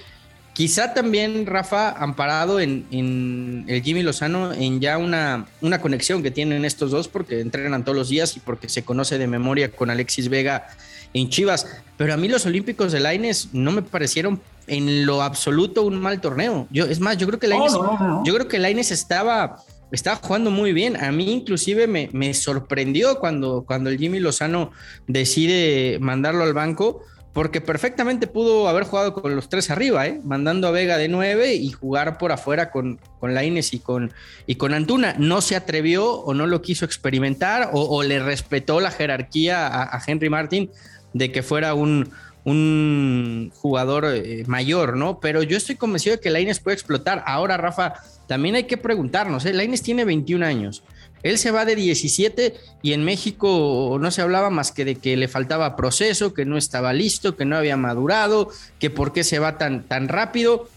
Quizá 0.55 0.93
también 0.93 1.47
Rafa, 1.47 1.91
amparado 1.91 2.59
en, 2.59 2.85
en, 2.91 3.65
el 3.69 3.83
Jimmy 3.83 4.03
Lozano, 4.03 4.53
en 4.53 4.81
ya 4.81 4.99
una, 4.99 5.47
una 5.61 5.81
conexión 5.81 6.23
que 6.23 6.33
tienen 6.33 6.65
estos 6.65 6.91
dos, 6.91 7.07
porque 7.07 7.41
entrenan 7.41 7.85
todos 7.85 7.97
los 7.97 8.09
días 8.09 8.37
y 8.37 8.41
porque 8.41 8.69
se 8.69 8.83
conoce 8.83 9.19
de 9.19 9.29
memoria 9.29 9.71
con 9.71 9.91
Alexis 9.91 10.29
Vega 10.29 10.67
en 11.15 11.29
Chivas. 11.29 11.67
Pero 11.97 12.15
a 12.15 12.17
mí 12.17 12.29
los 12.29 12.47
Olímpicos 12.47 12.91
de 12.93 13.01
Laines 13.01 13.51
no 13.53 13.71
me 13.71 13.83
parecieron 13.83 14.41
en 14.67 15.07
lo 15.07 15.23
absoluto 15.23 15.83
un 15.83 16.01
mal 16.01 16.21
torneo. 16.21 16.67
Yo, 16.71 16.87
es 16.87 17.01
más, 17.01 17.17
yo 17.19 17.27
creo 17.27 17.39
que 17.39 17.49
Laines, 17.49 17.73
yo 17.73 18.35
creo 18.35 18.49
que 18.49 18.59
Laines 18.59 18.91
estaba, 18.91 19.63
estaba 19.93 20.17
jugando 20.17 20.51
muy 20.51 20.73
bien. 20.73 20.97
A 20.97 21.13
mí 21.13 21.33
inclusive 21.33 21.87
me, 21.87 22.09
me 22.13 22.35
sorprendió 22.35 23.19
cuando, 23.19 23.65
cuando 23.67 23.91
el 23.91 23.99
Jimmy 23.99 24.21
Lozano 24.21 24.71
decide 25.07 25.99
mandarlo 26.01 26.45
al 26.45 26.55
banco 26.55 27.03
porque 27.33 27.61
perfectamente 27.61 28.27
pudo 28.27 28.69
haber 28.69 28.85
jugado 28.85 29.15
con 29.15 29.37
los 29.37 29.49
tres 29.49 29.71
arriba, 29.71 30.07
¿eh? 30.07 30.21
mandando 30.25 30.67
a 30.67 30.71
Vega 30.73 30.97
de 30.99 31.09
nueve 31.09 31.55
y 31.55 31.71
jugar 31.71 32.19
por 32.19 32.33
afuera 32.33 32.71
con, 32.71 32.99
con 33.21 33.33
Laines 33.33 33.73
y 33.75 33.79
con, 33.79 34.13
y 34.47 34.57
con 34.57 34.75
Antuna. 34.75 35.15
No 35.19 35.41
se 35.41 35.55
atrevió 35.55 36.11
o 36.11 36.35
no 36.35 36.47
lo 36.47 36.63
quiso 36.63 36.85
experimentar 36.85 37.71
o, 37.73 38.03
le 38.03 38.19
respetó 38.19 38.81
la 38.81 38.91
jerarquía 38.91 39.69
a 39.69 40.03
Henry 40.05 40.31
Martin 40.31 40.71
de 41.13 41.33
que 41.33 41.43
fuera 41.43 41.75
un, 41.75 42.11
un 42.45 43.53
jugador 43.57 44.07
eh, 44.07 44.45
mayor, 44.47 44.97
¿no? 44.97 45.21
Pero 45.21 45.43
yo 45.43 45.57
estoy 45.57 45.77
convencido 45.77 46.17
de 46.17 46.21
que 46.21 46.31
Laines 46.31 46.61
puede 46.61 46.75
explotar. 46.75 47.23
Ahora, 47.27 47.57
Rafa, 47.57 47.95
también 48.27 48.55
hay 48.55 48.65
que 48.65 48.77
preguntarnos, 48.77 49.45
¿eh? 49.45 49.53
Laines 49.53 49.83
tiene 49.83 50.05
21 50.05 50.45
años. 50.45 50.83
Él 51.23 51.39
se 51.39 51.51
va 51.51 51.65
de 51.65 51.75
17 51.75 52.55
y 52.83 52.93
en 52.93 53.05
México 53.05 53.99
no 54.01 54.11
se 54.11 54.23
hablaba 54.23 54.51
más 54.51 54.71
que 54.71 54.85
de 54.85 54.95
que 54.97 55.17
le 55.17 55.29
faltaba 55.29 55.77
proceso, 55.77 56.33
que 56.33 56.45
no 56.45 56.57
estaba 56.57 56.93
listo, 56.93 57.37
que 57.37 57.45
no 57.45 57.57
había 57.57 57.77
madurado, 57.77 58.51
que 58.79 58.91
por 58.91 59.13
qué 59.13 59.25
se 59.25 59.39
va 59.39 59.59
tan, 59.59 59.83
tan 59.83 60.09
rápido. 60.09 60.69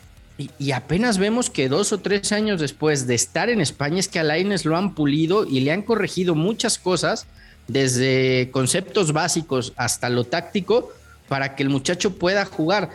Y, 0.58 0.72
apenas 0.72 1.20
vemos 1.20 1.52
que 1.52 1.70
dos 1.70 1.94
o 1.94 2.00
tres 2.00 2.32
años 2.32 2.60
después 2.60 3.06
de 3.06 3.14
estar 3.14 3.50
en 3.50 3.62
España 3.62 4.00
es 4.00 4.08
que 4.08 4.20
a 4.20 4.24
Laines 4.24 4.66
lo 4.66 4.76
han 4.76 4.96
pulido 4.96 5.46
y 5.46 5.60
le 5.60 5.72
han 5.72 5.84
corregido 5.84 6.34
muchas 6.34 6.80
cosas 6.80 7.28
desde 7.68 8.50
conceptos 8.52 9.14
básicos 9.14 9.74
hasta 9.76 10.10
lo 10.10 10.24
táctico, 10.24 10.92
para 11.32 11.56
que 11.56 11.64
el 11.64 11.70
muchacho 11.70 12.18
pueda 12.18 12.44
jugar. 12.44 12.90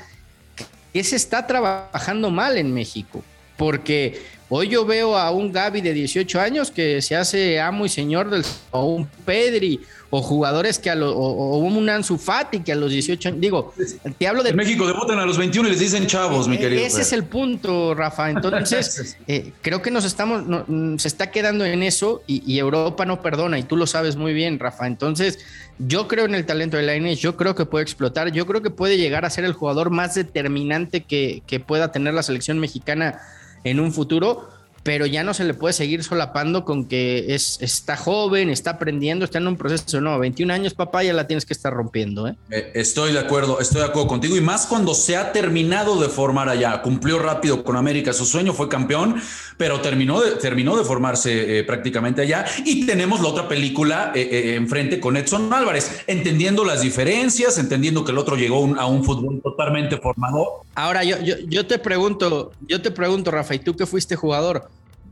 ¿Qué 0.92 1.02
se 1.02 1.16
está 1.16 1.46
trabajando 1.46 2.30
mal 2.30 2.58
en 2.58 2.74
México? 2.74 3.24
Porque 3.56 4.26
hoy 4.48 4.68
yo 4.68 4.84
veo 4.84 5.16
a 5.16 5.30
un 5.30 5.52
Gaby 5.52 5.80
de 5.80 5.92
18 5.92 6.40
años 6.40 6.70
que 6.70 7.02
se 7.02 7.16
hace 7.16 7.60
amo 7.60 7.86
y 7.86 7.88
señor 7.88 8.30
del 8.30 8.44
o 8.70 8.84
un 8.84 9.06
Pedri 9.24 9.80
o 10.10 10.22
jugadores 10.22 10.78
que 10.78 10.88
a 10.88 10.94
los, 10.94 11.12
o, 11.14 11.58
un 11.58 11.88
Ansu 11.88 12.16
Fati 12.16 12.60
que 12.60 12.72
a 12.72 12.76
los 12.76 12.90
18 12.90 13.28
años, 13.28 13.40
digo, 13.40 13.74
te 14.18 14.28
hablo 14.28 14.42
de... 14.42 14.50
En 14.50 14.56
México 14.56 14.86
debutan 14.86 15.18
a 15.18 15.26
los 15.26 15.36
21 15.36 15.68
y 15.68 15.72
les 15.72 15.80
dicen 15.80 16.06
chavos, 16.06 16.46
mi 16.46 16.58
querido. 16.58 16.80
Ese 16.82 17.02
es 17.02 17.12
el 17.12 17.24
punto, 17.24 17.94
Rafa. 17.94 18.30
Entonces, 18.30 19.16
eh, 19.26 19.52
creo 19.62 19.82
que 19.82 19.90
nos 19.90 20.04
estamos, 20.04 20.44
mm, 20.68 20.98
se 20.98 21.08
está 21.08 21.30
quedando 21.30 21.64
en 21.64 21.82
eso 21.82 22.22
y, 22.26 22.56
Europa 22.56 23.04
no 23.04 23.20
perdona 23.20 23.58
y 23.58 23.64
tú 23.64 23.76
lo 23.76 23.86
sabes 23.86 24.16
muy 24.16 24.32
bien, 24.32 24.58
Rafa. 24.58 24.86
Entonces, 24.86 25.40
yo 25.78 26.08
creo 26.08 26.24
en 26.24 26.34
el 26.34 26.46
talento 26.46 26.76
de 26.76 26.84
Lainez, 26.84 27.18
yo 27.18 27.36
creo 27.36 27.54
que 27.54 27.66
puede 27.66 27.82
explotar, 27.82 28.32
yo 28.32 28.46
creo 28.46 28.62
que 28.62 28.70
puede 28.70 28.96
llegar 28.96 29.24
a 29.24 29.30
ser 29.30 29.44
el 29.44 29.52
jugador 29.52 29.90
más 29.90 30.14
determinante 30.14 31.02
que, 31.02 31.42
que 31.46 31.60
pueda 31.60 31.92
tener 31.92 32.14
la 32.14 32.22
selección 32.22 32.58
mexicana 32.58 33.20
en 33.64 33.80
un 33.80 33.92
futuro 33.92 34.48
pero 34.86 35.04
ya 35.04 35.24
no 35.24 35.34
se 35.34 35.42
le 35.42 35.52
puede 35.52 35.72
seguir 35.72 36.04
solapando 36.04 36.64
con 36.64 36.84
que 36.86 37.34
es, 37.34 37.58
está 37.60 37.96
joven, 37.96 38.50
está 38.50 38.70
aprendiendo, 38.70 39.24
está 39.24 39.38
en 39.38 39.48
un 39.48 39.56
proceso. 39.56 40.00
No, 40.00 40.16
21 40.16 40.54
años, 40.54 40.74
papá, 40.74 41.02
ya 41.02 41.12
la 41.12 41.26
tienes 41.26 41.44
que 41.44 41.54
estar 41.54 41.74
rompiendo. 41.74 42.28
¿eh? 42.28 42.36
¿eh? 42.52 42.70
estoy 42.72 43.12
de 43.12 43.18
acuerdo, 43.18 43.58
estoy 43.58 43.80
de 43.80 43.88
acuerdo 43.88 44.06
contigo. 44.06 44.36
Y 44.36 44.40
más 44.40 44.64
cuando 44.66 44.94
se 44.94 45.16
ha 45.16 45.32
terminado 45.32 46.00
de 46.00 46.08
formar 46.08 46.48
allá. 46.48 46.82
Cumplió 46.82 47.18
rápido 47.18 47.64
con 47.64 47.74
América 47.74 48.12
su 48.12 48.24
sueño, 48.24 48.52
fue 48.52 48.68
campeón, 48.68 49.20
pero 49.56 49.80
terminó 49.80 50.20
de, 50.20 50.36
terminó 50.36 50.76
de 50.76 50.84
formarse 50.84 51.58
eh, 51.58 51.64
prácticamente 51.64 52.22
allá. 52.22 52.44
Y 52.64 52.86
tenemos 52.86 53.20
la 53.20 53.26
otra 53.26 53.48
película 53.48 54.12
eh, 54.14 54.54
enfrente 54.54 55.00
con 55.00 55.16
Edson 55.16 55.52
Álvarez, 55.52 56.04
entendiendo 56.06 56.64
las 56.64 56.82
diferencias, 56.82 57.58
entendiendo 57.58 58.04
que 58.04 58.12
el 58.12 58.18
otro 58.18 58.36
llegó 58.36 58.72
a 58.78 58.86
un 58.86 59.02
fútbol 59.02 59.40
totalmente 59.42 59.96
formado. 59.96 60.64
Ahora, 60.76 61.02
yo, 61.02 61.20
yo, 61.22 61.34
yo 61.48 61.66
te 61.66 61.80
pregunto, 61.80 62.52
yo 62.68 62.80
te 62.80 62.92
pregunto, 62.92 63.32
Rafa, 63.32 63.56
y 63.56 63.58
tú 63.58 63.74
que 63.74 63.84
fuiste 63.84 64.14
jugador. 64.14 64.68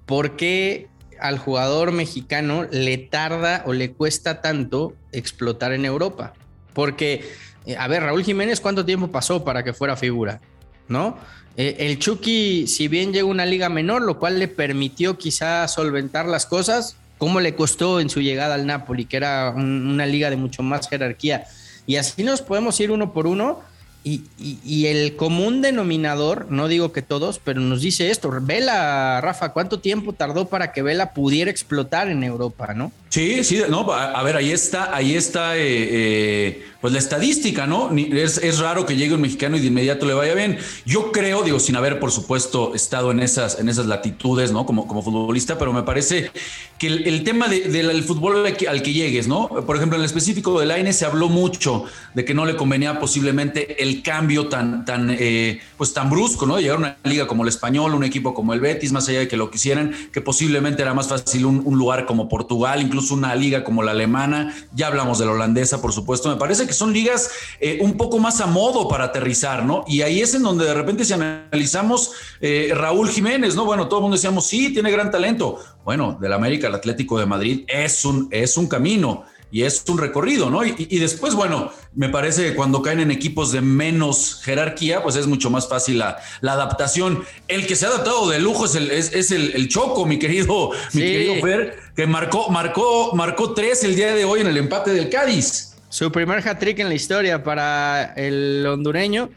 ¿Por 0.07 0.37
qué 0.37 0.89
al 1.21 1.39
jugador 1.39 1.93
mexicano 1.93 2.67
le 2.71 2.99
tarda 2.99 3.63
o 3.67 3.73
le 3.73 3.93
cuesta 3.93 4.41
tanto 4.41 4.95
explotar 5.13 5.73
en 5.73 5.85
Europa? 5.85 6.35
Porque, 6.73 7.31
eh, 7.67 7.77
a 7.77 7.89
ver, 7.89 8.03
Raúl 8.03 8.25
Jiménez, 8.25 8.61
¿cuánto 8.61 8.85
tiempo 8.85 9.09
pasó 9.09 9.45
para 9.45 9.63
que 9.63 9.73
fuera 9.73 9.97
figura? 9.97 10.41
¿No? 10.89 11.17
Eh, 11.57 11.77
el 11.81 11.99
Chucky, 11.99 12.67
si 12.67 12.89
bien 12.89 13.13
llegó 13.13 13.29
a 13.29 13.33
una 13.33 13.47
liga 13.47 13.69
menor, 13.69 14.03
lo 14.03 14.19
cual 14.19 14.39
le 14.39 14.49
permitió 14.49 15.17
quizá 15.17 15.67
solventar 15.69 16.27
las 16.27 16.47
cosas, 16.47 16.97
¿cómo 17.17 17.41
le 17.41 17.55
costó 17.55 18.01
en 18.01 18.11
su 18.11 18.21
llegada 18.21 18.55
al 18.55 18.67
Napoli, 18.67 19.05
que 19.05 19.17
era 19.17 19.51
una 19.51 20.05
liga 20.05 20.31
de 20.31 20.37
mucho 20.37 20.63
más 20.63 20.89
jerarquía? 20.89 21.45
Y 21.87 21.97
así 21.97 22.25
nos 22.25 22.43
podemos 22.43 22.79
ir 22.81 22.91
uno 22.91 23.13
por 23.13 23.27
uno 23.27 23.61
y, 24.07 24.85
el 24.87 25.17
común 25.17 25.63
denominador, 25.63 26.47
no 26.51 26.69
digo 26.69 26.93
que 26.93 27.01
todos, 27.01 27.41
pero 27.43 27.61
nos 27.61 27.81
dice 27.81 28.11
esto, 28.11 28.31
Vela, 28.43 29.19
Rafa, 29.23 29.55
¿cuánto 29.55 29.81
tiempo 29.81 30.13
tardó 30.13 30.47
para 30.47 30.73
que 30.73 30.83
Vela 30.83 31.15
pudiera 31.15 31.51
explotar 31.51 32.11
en 32.11 32.23
Europa, 32.23 32.75
no? 32.75 32.93
Sí, 33.09 33.45
sí, 33.45 33.63
no, 33.69 33.91
a, 33.93 34.23
ver, 34.25 34.37
ahí 34.37 34.51
está, 34.51 34.95
ahí 34.95 35.15
está, 35.15 35.57
eh, 35.57 35.63
eh, 35.63 36.67
pues 36.81 36.93
la 36.93 36.99
estadística, 36.99 37.67
¿no? 37.67 37.97
Es, 37.97 38.39
es, 38.39 38.59
raro 38.59 38.85
que 38.85 38.97
llegue 38.97 39.15
un 39.15 39.21
mexicano 39.21 39.57
y 39.57 39.61
de 39.61 39.69
inmediato 39.69 40.05
le 40.05 40.15
vaya 40.15 40.35
bien. 40.35 40.59
Yo 40.85 41.13
creo, 41.13 41.45
digo, 41.45 41.61
sin 41.61 41.77
haber, 41.77 42.01
por 42.01 42.11
supuesto, 42.11 42.75
estado 42.75 43.13
en 43.13 43.21
esas, 43.21 43.61
en 43.61 43.69
esas 43.69 43.87
latitudes, 43.87 44.51
¿no? 44.51 44.67
Como, 44.67 44.89
como 44.89 45.01
futbolista, 45.01 45.57
pero 45.57 45.73
me 45.73 45.85
parece 45.85 46.33
que 46.79 46.89
el, 46.89 47.23
tema 47.23 47.47
del 47.49 48.03
fútbol 48.03 48.45
al 48.45 48.83
que, 48.83 48.93
llegues, 48.93 49.29
¿no? 49.29 49.49
Por 49.49 49.77
ejemplo, 49.77 49.97
en 49.97 50.03
el 50.03 50.07
específico 50.07 50.59
del 50.59 50.73
AINE 50.73 50.93
se 50.93 51.07
habló 51.07 51.29
mucho 51.29 51.85
de 52.15 52.25
que 52.25 52.35
no 52.35 52.45
le 52.45 52.57
convenía 52.57 52.99
posiblemente 52.99 53.83
el 53.83 53.94
cambio 54.03 54.49
tan, 54.49 54.85
tan, 54.85 55.15
eh, 55.19 55.61
pues 55.77 55.93
tan 55.93 56.11
brusco, 56.11 56.47
¿no? 56.47 56.59
Llegar 56.59 56.77
a 56.77 56.79
una 56.79 56.97
liga 57.05 57.27
como 57.27 57.43
el 57.43 57.49
Español, 57.49 57.95
un 57.95 58.05
equipo 58.05 58.35
como 58.35 58.55
el 58.55 58.61
Betis, 58.61 58.93
más 58.93 59.09
allá 59.09 59.21
de 59.21 59.29
que 59.29 59.37
lo 59.37 59.51
quisieran, 59.51 59.95
que 60.13 60.21
posiblemente 60.21 60.83
era 60.83 60.95
más 60.95 61.09
fácil 61.09 61.47
un, 61.47 61.79
lugar 61.79 62.07
como 62.07 62.29
Portugal, 62.29 62.81
incluso 62.81 63.15
una 63.15 63.35
liga 63.35 63.65
como 63.65 63.83
la 63.83 63.91
alemana, 63.91 64.55
ya 64.73 64.87
hablamos 64.87 65.19
de 65.19 65.27
la 65.27 65.33
holandesa, 65.33 65.83
por 65.83 65.93
supuesto, 65.93 66.29
me 66.29 66.37
parece 66.37 66.67
que 66.67 66.73
son 66.73 66.93
ligas 66.93 67.31
eh, 67.61 67.79
un 67.81 67.97
poco 67.97 68.19
más 68.19 68.41
a 68.41 68.47
modo 68.47 68.89
para 68.89 69.05
aterrizar, 69.05 69.65
¿no? 69.65 69.85
Y 69.89 70.03
ahí 70.03 70.21
es 70.21 70.35
en 70.35 70.43
donde 70.43 70.65
de 70.65 70.75
repente 70.75 71.05
si 71.05 71.13
analizamos 71.13 72.13
eh, 72.41 72.73
Raúl 72.75 73.09
Jiménez, 73.09 73.55
¿no? 73.55 73.65
Bueno, 73.65 73.89
todo 73.89 74.01
el 74.01 74.03
mundo 74.03 74.17
decíamos, 74.17 74.47
sí, 74.47 74.73
tiene 74.73 74.91
gran 74.91 75.11
talento. 75.11 75.59
Bueno, 75.85 76.17
del 76.21 76.33
América 76.33 76.69
al 76.69 76.75
Atlético 76.75 77.19
de 77.19 77.27
Madrid 77.27 77.65
es 77.69 78.05
un, 78.05 78.29
es 78.31 78.57
un 78.57 78.69
camino 78.69 79.25
y 79.55 79.63
es 79.63 79.85
un 79.87 79.99
recorrido, 79.99 80.51
¿no? 80.51 80.65
Y, 80.65 80.99
después, 80.99 81.37
bueno, 81.37 81.71
me 81.95 82.09
parece 82.09 82.43
que 82.43 82.55
cuando 82.57 82.83
caen 82.83 82.99
en 82.99 83.13
equipos 83.13 83.53
de 83.53 83.61
menos 83.61 84.41
jerarquía, 84.43 85.01
pues 85.01 85.15
es 85.15 85.29
mucho 85.29 85.49
más 85.49 85.69
fácil 85.69 86.01
la, 86.01 86.19
adaptación. 86.43 87.23
El 87.47 87.65
que 87.69 87.77
se 87.77 87.87
ha 87.87 87.91
adaptado 87.91 88.29
de 88.29 88.41
lujo 88.41 88.65
es 88.65 88.75
el, 88.75 88.91
es, 88.91 89.31
el, 89.31 89.69
Choco, 89.69 90.07
mi 90.07 90.19
querido, 90.19 90.73
mi 90.93 91.03
querido 91.03 91.35
Fer, 91.41 91.77
que 91.95 92.05
marcó, 92.05 92.51
marcó, 92.51 93.15
marcó 93.15 93.55
tres 93.55 93.85
el 93.85 93.95
día 93.95 94.13
de 94.13 94.25
hoy 94.25 94.41
en 94.41 94.49
el 94.49 94.57
empate 94.57 94.93
del 94.93 95.09
Cádiz. 95.09 95.77
Su 95.89 96.11
primer 96.11 96.41
hat-trick 96.41 96.81
en 96.81 96.89
la 96.89 96.95
historia 96.97 97.45
para 97.45 98.13
el 98.17 98.67
hondureño, 98.67 99.31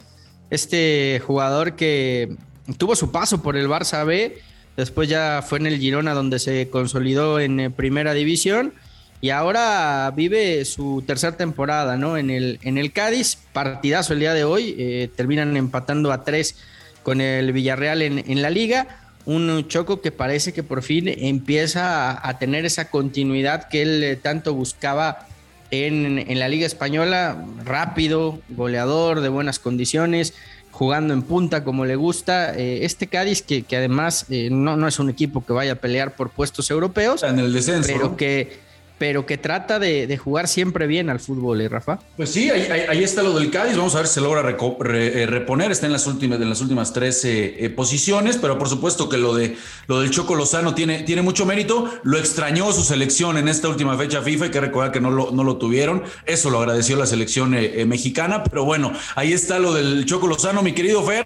este 0.50 1.22
jugador 1.28 1.76
que 1.76 2.36
tuvo 2.80 2.96
su 2.96 3.12
paso 3.12 3.44
por 3.44 3.56
el 3.56 3.68
Barça 3.68 4.04
B, 4.04 4.42
después 4.78 5.08
ya 5.08 5.46
fue 5.48 5.60
en 5.60 5.68
el 5.68 5.78
Girona 5.78 6.16
donde 6.16 6.40
se 6.40 6.72
consolidó 6.72 7.40
en 7.40 7.60
eh, 7.60 7.70
primera 7.70 8.16
división 8.16 8.74
y 9.20 9.32
ahora 9.32 10.12
vive 10.16 10.64
su 10.66 11.04
tercera 11.06 11.36
temporada, 11.36 11.98
¿no? 11.98 12.18
En 12.18 12.30
el, 12.30 12.60
en 12.62 12.78
el 12.78 12.92
Cádiz, 12.92 13.38
partidazo 13.52 14.14
el 14.14 14.20
día 14.20 14.34
de 14.34 14.44
hoy, 14.44 14.76
eh, 14.78 15.10
terminan 15.16 15.58
empatando 15.58 16.12
a 16.12 16.24
tres 16.24 16.56
con 17.02 17.20
el 17.20 17.52
Villarreal 17.52 18.02
en, 18.04 18.42
la 18.42 18.50
liga. 18.52 19.00
Un 19.26 19.68
Choco 19.68 20.02
que 20.02 20.12
parece 20.12 20.54
que 20.54 20.62
por 20.62 20.84
fin 20.84 21.08
empieza 21.08 22.28
a, 22.28 22.38
tener 22.38 22.66
esa 22.66 22.90
continuidad 22.90 23.68
que 23.70 23.82
él 23.82 24.04
eh, 24.04 24.16
tanto 24.18 24.54
buscaba 24.54 25.28
en, 25.72 26.38
la 26.38 26.48
Liga 26.48 26.68
Española, 26.68 27.44
rápido, 27.66 28.40
goleador, 28.50 29.22
de 29.22 29.30
buenas 29.30 29.58
condiciones, 29.58 30.36
jugando 30.72 31.14
en 31.14 31.24
punta 31.24 31.64
como 31.64 31.86
le 31.86 31.96
gusta. 31.96 32.54
Eh, 32.54 32.86
este 32.86 33.08
Cádiz, 33.08 33.42
que, 33.42 33.64
que 33.64 33.78
además 33.78 34.28
no, 34.30 34.78
no, 34.78 34.88
es 34.88 35.00
un 35.00 35.10
equipo 35.10 35.44
que 35.44 35.54
vaya 35.54 35.72
a 35.74 35.76
pelear 35.76 36.16
por 36.16 36.30
puestos 36.30 36.70
europeos, 36.70 37.24
en 37.24 37.40
el 37.40 37.52
descenso, 37.52 37.92
pero 37.92 38.16
que 38.16 38.67
pero 38.98 39.25
que 39.25 39.38
trata 39.38 39.80
de, 39.80 40.18
jugar 40.18 40.48
siempre 40.48 40.88
bien 40.88 41.10
al 41.10 41.20
fútbol, 41.20 41.62
¿eh, 41.62 41.70
Rafa? 41.70 42.00
Pues 42.16 42.32
sí, 42.32 42.50
ahí, 42.50 43.04
está 43.04 43.22
lo 43.22 43.38
del 43.38 43.51
Cádiz. 43.51 43.77
Vamos 43.77 43.96
a 43.96 44.00
ver 44.00 44.08
si 44.08 44.16
se 44.16 44.22
logra 44.22 44.42
eh, 44.50 45.25
reponer. 45.27 45.72
Está 45.72 45.86
en 45.86 45.92
las 45.92 46.08
últimas, 46.08 46.42
en 46.42 46.50
las 46.50 46.62
últimas 46.62 46.94
tres 46.94 47.24
eh, 47.25 47.72
posiciones, 47.75 48.38
pero 48.38 48.58
por 48.58 48.70
supuesto 48.70 49.08
que 49.10 49.18
lo, 49.18 49.36
de, 49.36 49.56
lo 49.88 50.01
del 50.01 50.10
Choco 50.10 50.36
Lozano 50.36 50.74
tiene, 50.74 51.04
tiene 51.04 51.22
mucho 51.22 51.46
mérito. 51.46 51.89
Lo 52.04 52.18
extrañó 52.18 52.72
su 52.72 52.84
selección 52.84 53.38
en 53.38 53.48
esta 53.48 53.69
última 53.69 53.98
fecha 53.98 54.22
FIFA. 54.22 54.45
Hay 54.45 54.52
que 54.52 54.62
recordar 54.62 54.91
que 54.91 55.02
no 55.02 55.12
lo, 55.12 55.32
no 55.32 55.43
lo 55.43 55.58
tuvieron. 55.58 56.04
Eso 56.26 56.50
lo 56.50 56.60
agradeció 56.60 56.98
la 56.98 57.06
selección 57.06 57.52
mexicana. 57.52 58.43
Pero 58.43 58.65
bueno, 58.65 58.93
ahí 59.15 59.34
está 59.34 59.60
lo 59.60 59.74
del 59.74 60.06
Choco 60.06 60.28
Lozano, 60.28 60.63
mi 60.63 60.74
querido 60.74 61.04
Fer. 61.04 61.26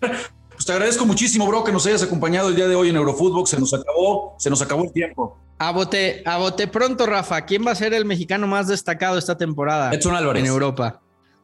Pues 0.51 0.67
te 0.67 0.73
agradezco 0.73 1.07
muchísimo, 1.07 1.47
bro, 1.47 1.63
que 1.63 1.71
nos 1.71 1.87
hayas 1.87 2.03
acompañado 2.03 2.49
el 2.49 2.55
día 2.55 2.67
de 2.67 2.75
hoy 2.75 2.89
en 2.89 2.95
Eurofútbol. 2.95 3.47
Se 3.47 3.59
nos 3.59 3.73
acabó, 3.73 4.35
se 4.37 4.49
nos 4.49 4.61
acabó 4.61 4.83
el 4.83 4.91
tiempo. 4.91 5.40
A 5.61 5.69
bote, 5.69 6.23
a 6.25 6.39
bote 6.39 6.65
pronto, 6.65 7.05
Rafa. 7.05 7.45
¿Quién 7.45 7.63
va 7.63 7.69
a 7.69 7.75
ser 7.75 7.93
el 7.93 8.03
mexicano 8.03 8.47
más 8.47 8.67
destacado 8.67 9.19
esta 9.19 9.37
temporada? 9.37 9.91
Edson 9.93 10.15
Álvarez. 10.15 10.41
En 10.41 10.49
Europa. 10.49 10.99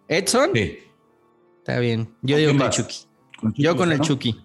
¿Edson? 0.08 0.50
Sí. 0.56 0.80
Está 1.60 1.78
bien. 1.78 2.10
Yo 2.24 2.36
digo 2.36 2.58
que 2.58 2.64
el 2.64 2.70
Chucky. 2.72 2.96
Yo 3.58 3.78
con 3.78 3.92
el 3.92 4.00
Chucky. 4.00 4.36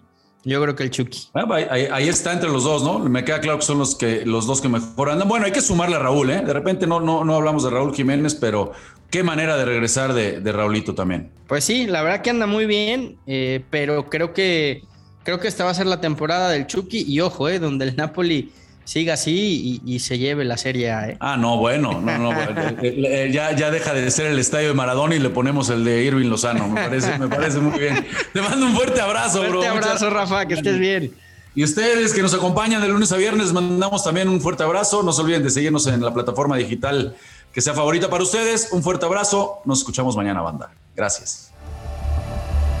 Yo 0.43 0.61
creo 0.61 0.75
que 0.75 0.83
el 0.83 0.91
Chucky. 0.91 1.21
Ah, 1.33 1.47
ahí, 1.71 2.07
está 2.07 2.33
entre 2.33 2.51
los 2.51 2.65
dos, 2.65 2.83
¿no? 2.83 2.99
Me 2.99 3.25
queda 3.25 3.41
claro 3.41 3.57
que 3.57 3.65
son 3.65 3.79
los 3.79 3.95
que 3.95 4.23
los 4.27 4.45
dos 4.45 4.61
que 4.61 4.69
mejor 4.69 5.09
andan. 5.09 5.27
Bueno, 5.27 5.47
hay 5.47 5.51
que 5.51 5.61
sumarle 5.61 5.95
a 5.95 5.99
Raúl, 5.99 6.29
¿eh? 6.29 6.43
De 6.45 6.53
repente 6.53 6.85
no, 6.85 6.99
no, 6.99 7.25
no 7.25 7.33
hablamos 7.33 7.63
de 7.63 7.71
Raúl 7.71 7.95
Jiménez, 7.95 8.35
pero 8.35 8.73
qué 9.09 9.23
manera 9.23 9.57
de 9.57 9.65
regresar 9.65 10.13
de, 10.13 10.39
de 10.39 10.51
Raulito 10.51 10.93
también. 10.93 11.31
Pues 11.47 11.63
sí, 11.63 11.87
la 11.87 12.03
verdad 12.03 12.21
que 12.21 12.29
anda 12.29 12.45
muy 12.45 12.67
bien, 12.67 13.17
eh, 13.25 13.65
pero 13.71 14.07
creo 14.07 14.33
que 14.33 14.83
creo 15.23 15.39
que 15.39 15.47
esta 15.47 15.63
va 15.63 15.71
a 15.71 15.73
ser 15.73 15.87
la 15.87 15.99
temporada 15.99 16.49
del 16.49 16.67
Chucky 16.67 17.05
y 17.07 17.21
ojo, 17.21 17.49
eh, 17.49 17.57
donde 17.57 17.85
el 17.85 17.95
Napoli 17.95 18.51
siga 18.85 19.13
así 19.13 19.81
y, 19.85 19.99
se 19.99 20.17
lleve 20.17 20.45
la 20.45 20.57
serie 20.57 20.91
A. 20.91 21.09
¿eh? 21.09 21.17
Ah, 21.19 21.37
no, 21.37 21.57
bueno, 21.57 22.01
no, 22.01 22.17
no, 22.17 22.31
eh, 22.81 23.29
ya, 23.31 23.55
ya 23.55 23.71
deja 23.71 23.93
de 23.93 24.09
ser 24.11 24.27
el 24.27 24.39
estadio 24.39 24.69
de 24.69 24.73
Maradona 24.73 25.15
y 25.15 25.19
le 25.19 25.29
ponemos 25.29 25.69
el 25.69 25.83
de 25.83 26.03
Irving 26.03 26.27
Lozano. 26.27 26.67
Me 26.67 26.83
parece, 26.83 27.17
me 27.17 27.27
parece 27.27 27.59
muy 27.59 27.79
bien. 27.79 28.05
Te 28.33 28.41
mando 28.41 28.65
un 28.65 28.75
fuerte 28.75 29.01
abrazo, 29.01 29.41
bro. 29.41 29.61
Fuerte 29.61 29.67
abrazo, 29.67 30.09
Rafa, 30.09 30.45
que 30.45 30.55
estés 30.55 30.79
bien. 30.79 31.13
Y 31.55 31.63
ustedes 31.63 32.13
que 32.13 32.21
nos 32.21 32.33
acompañan 32.33 32.81
de 32.81 32.87
lunes 32.87 33.11
a 33.11 33.17
viernes, 33.17 33.53
mandamos 33.53 34.03
también 34.03 34.27
un 34.27 34.41
fuerte 34.41 34.63
abrazo. 34.63 35.03
No 35.03 35.13
se 35.13 35.21
olviden 35.21 35.43
de 35.43 35.51
seguirnos 35.51 35.85
en 35.87 36.01
la 36.01 36.13
plataforma 36.13 36.57
digital 36.57 37.15
que 37.53 37.61
sea 37.61 37.73
favorita 37.73 38.09
para 38.09 38.23
ustedes. 38.23 38.69
Un 38.71 38.81
fuerte 38.81 39.05
abrazo. 39.05 39.61
Nos 39.65 39.79
escuchamos 39.79 40.17
mañana, 40.17 40.41
banda. 40.41 40.71
Gracias. 40.95 41.52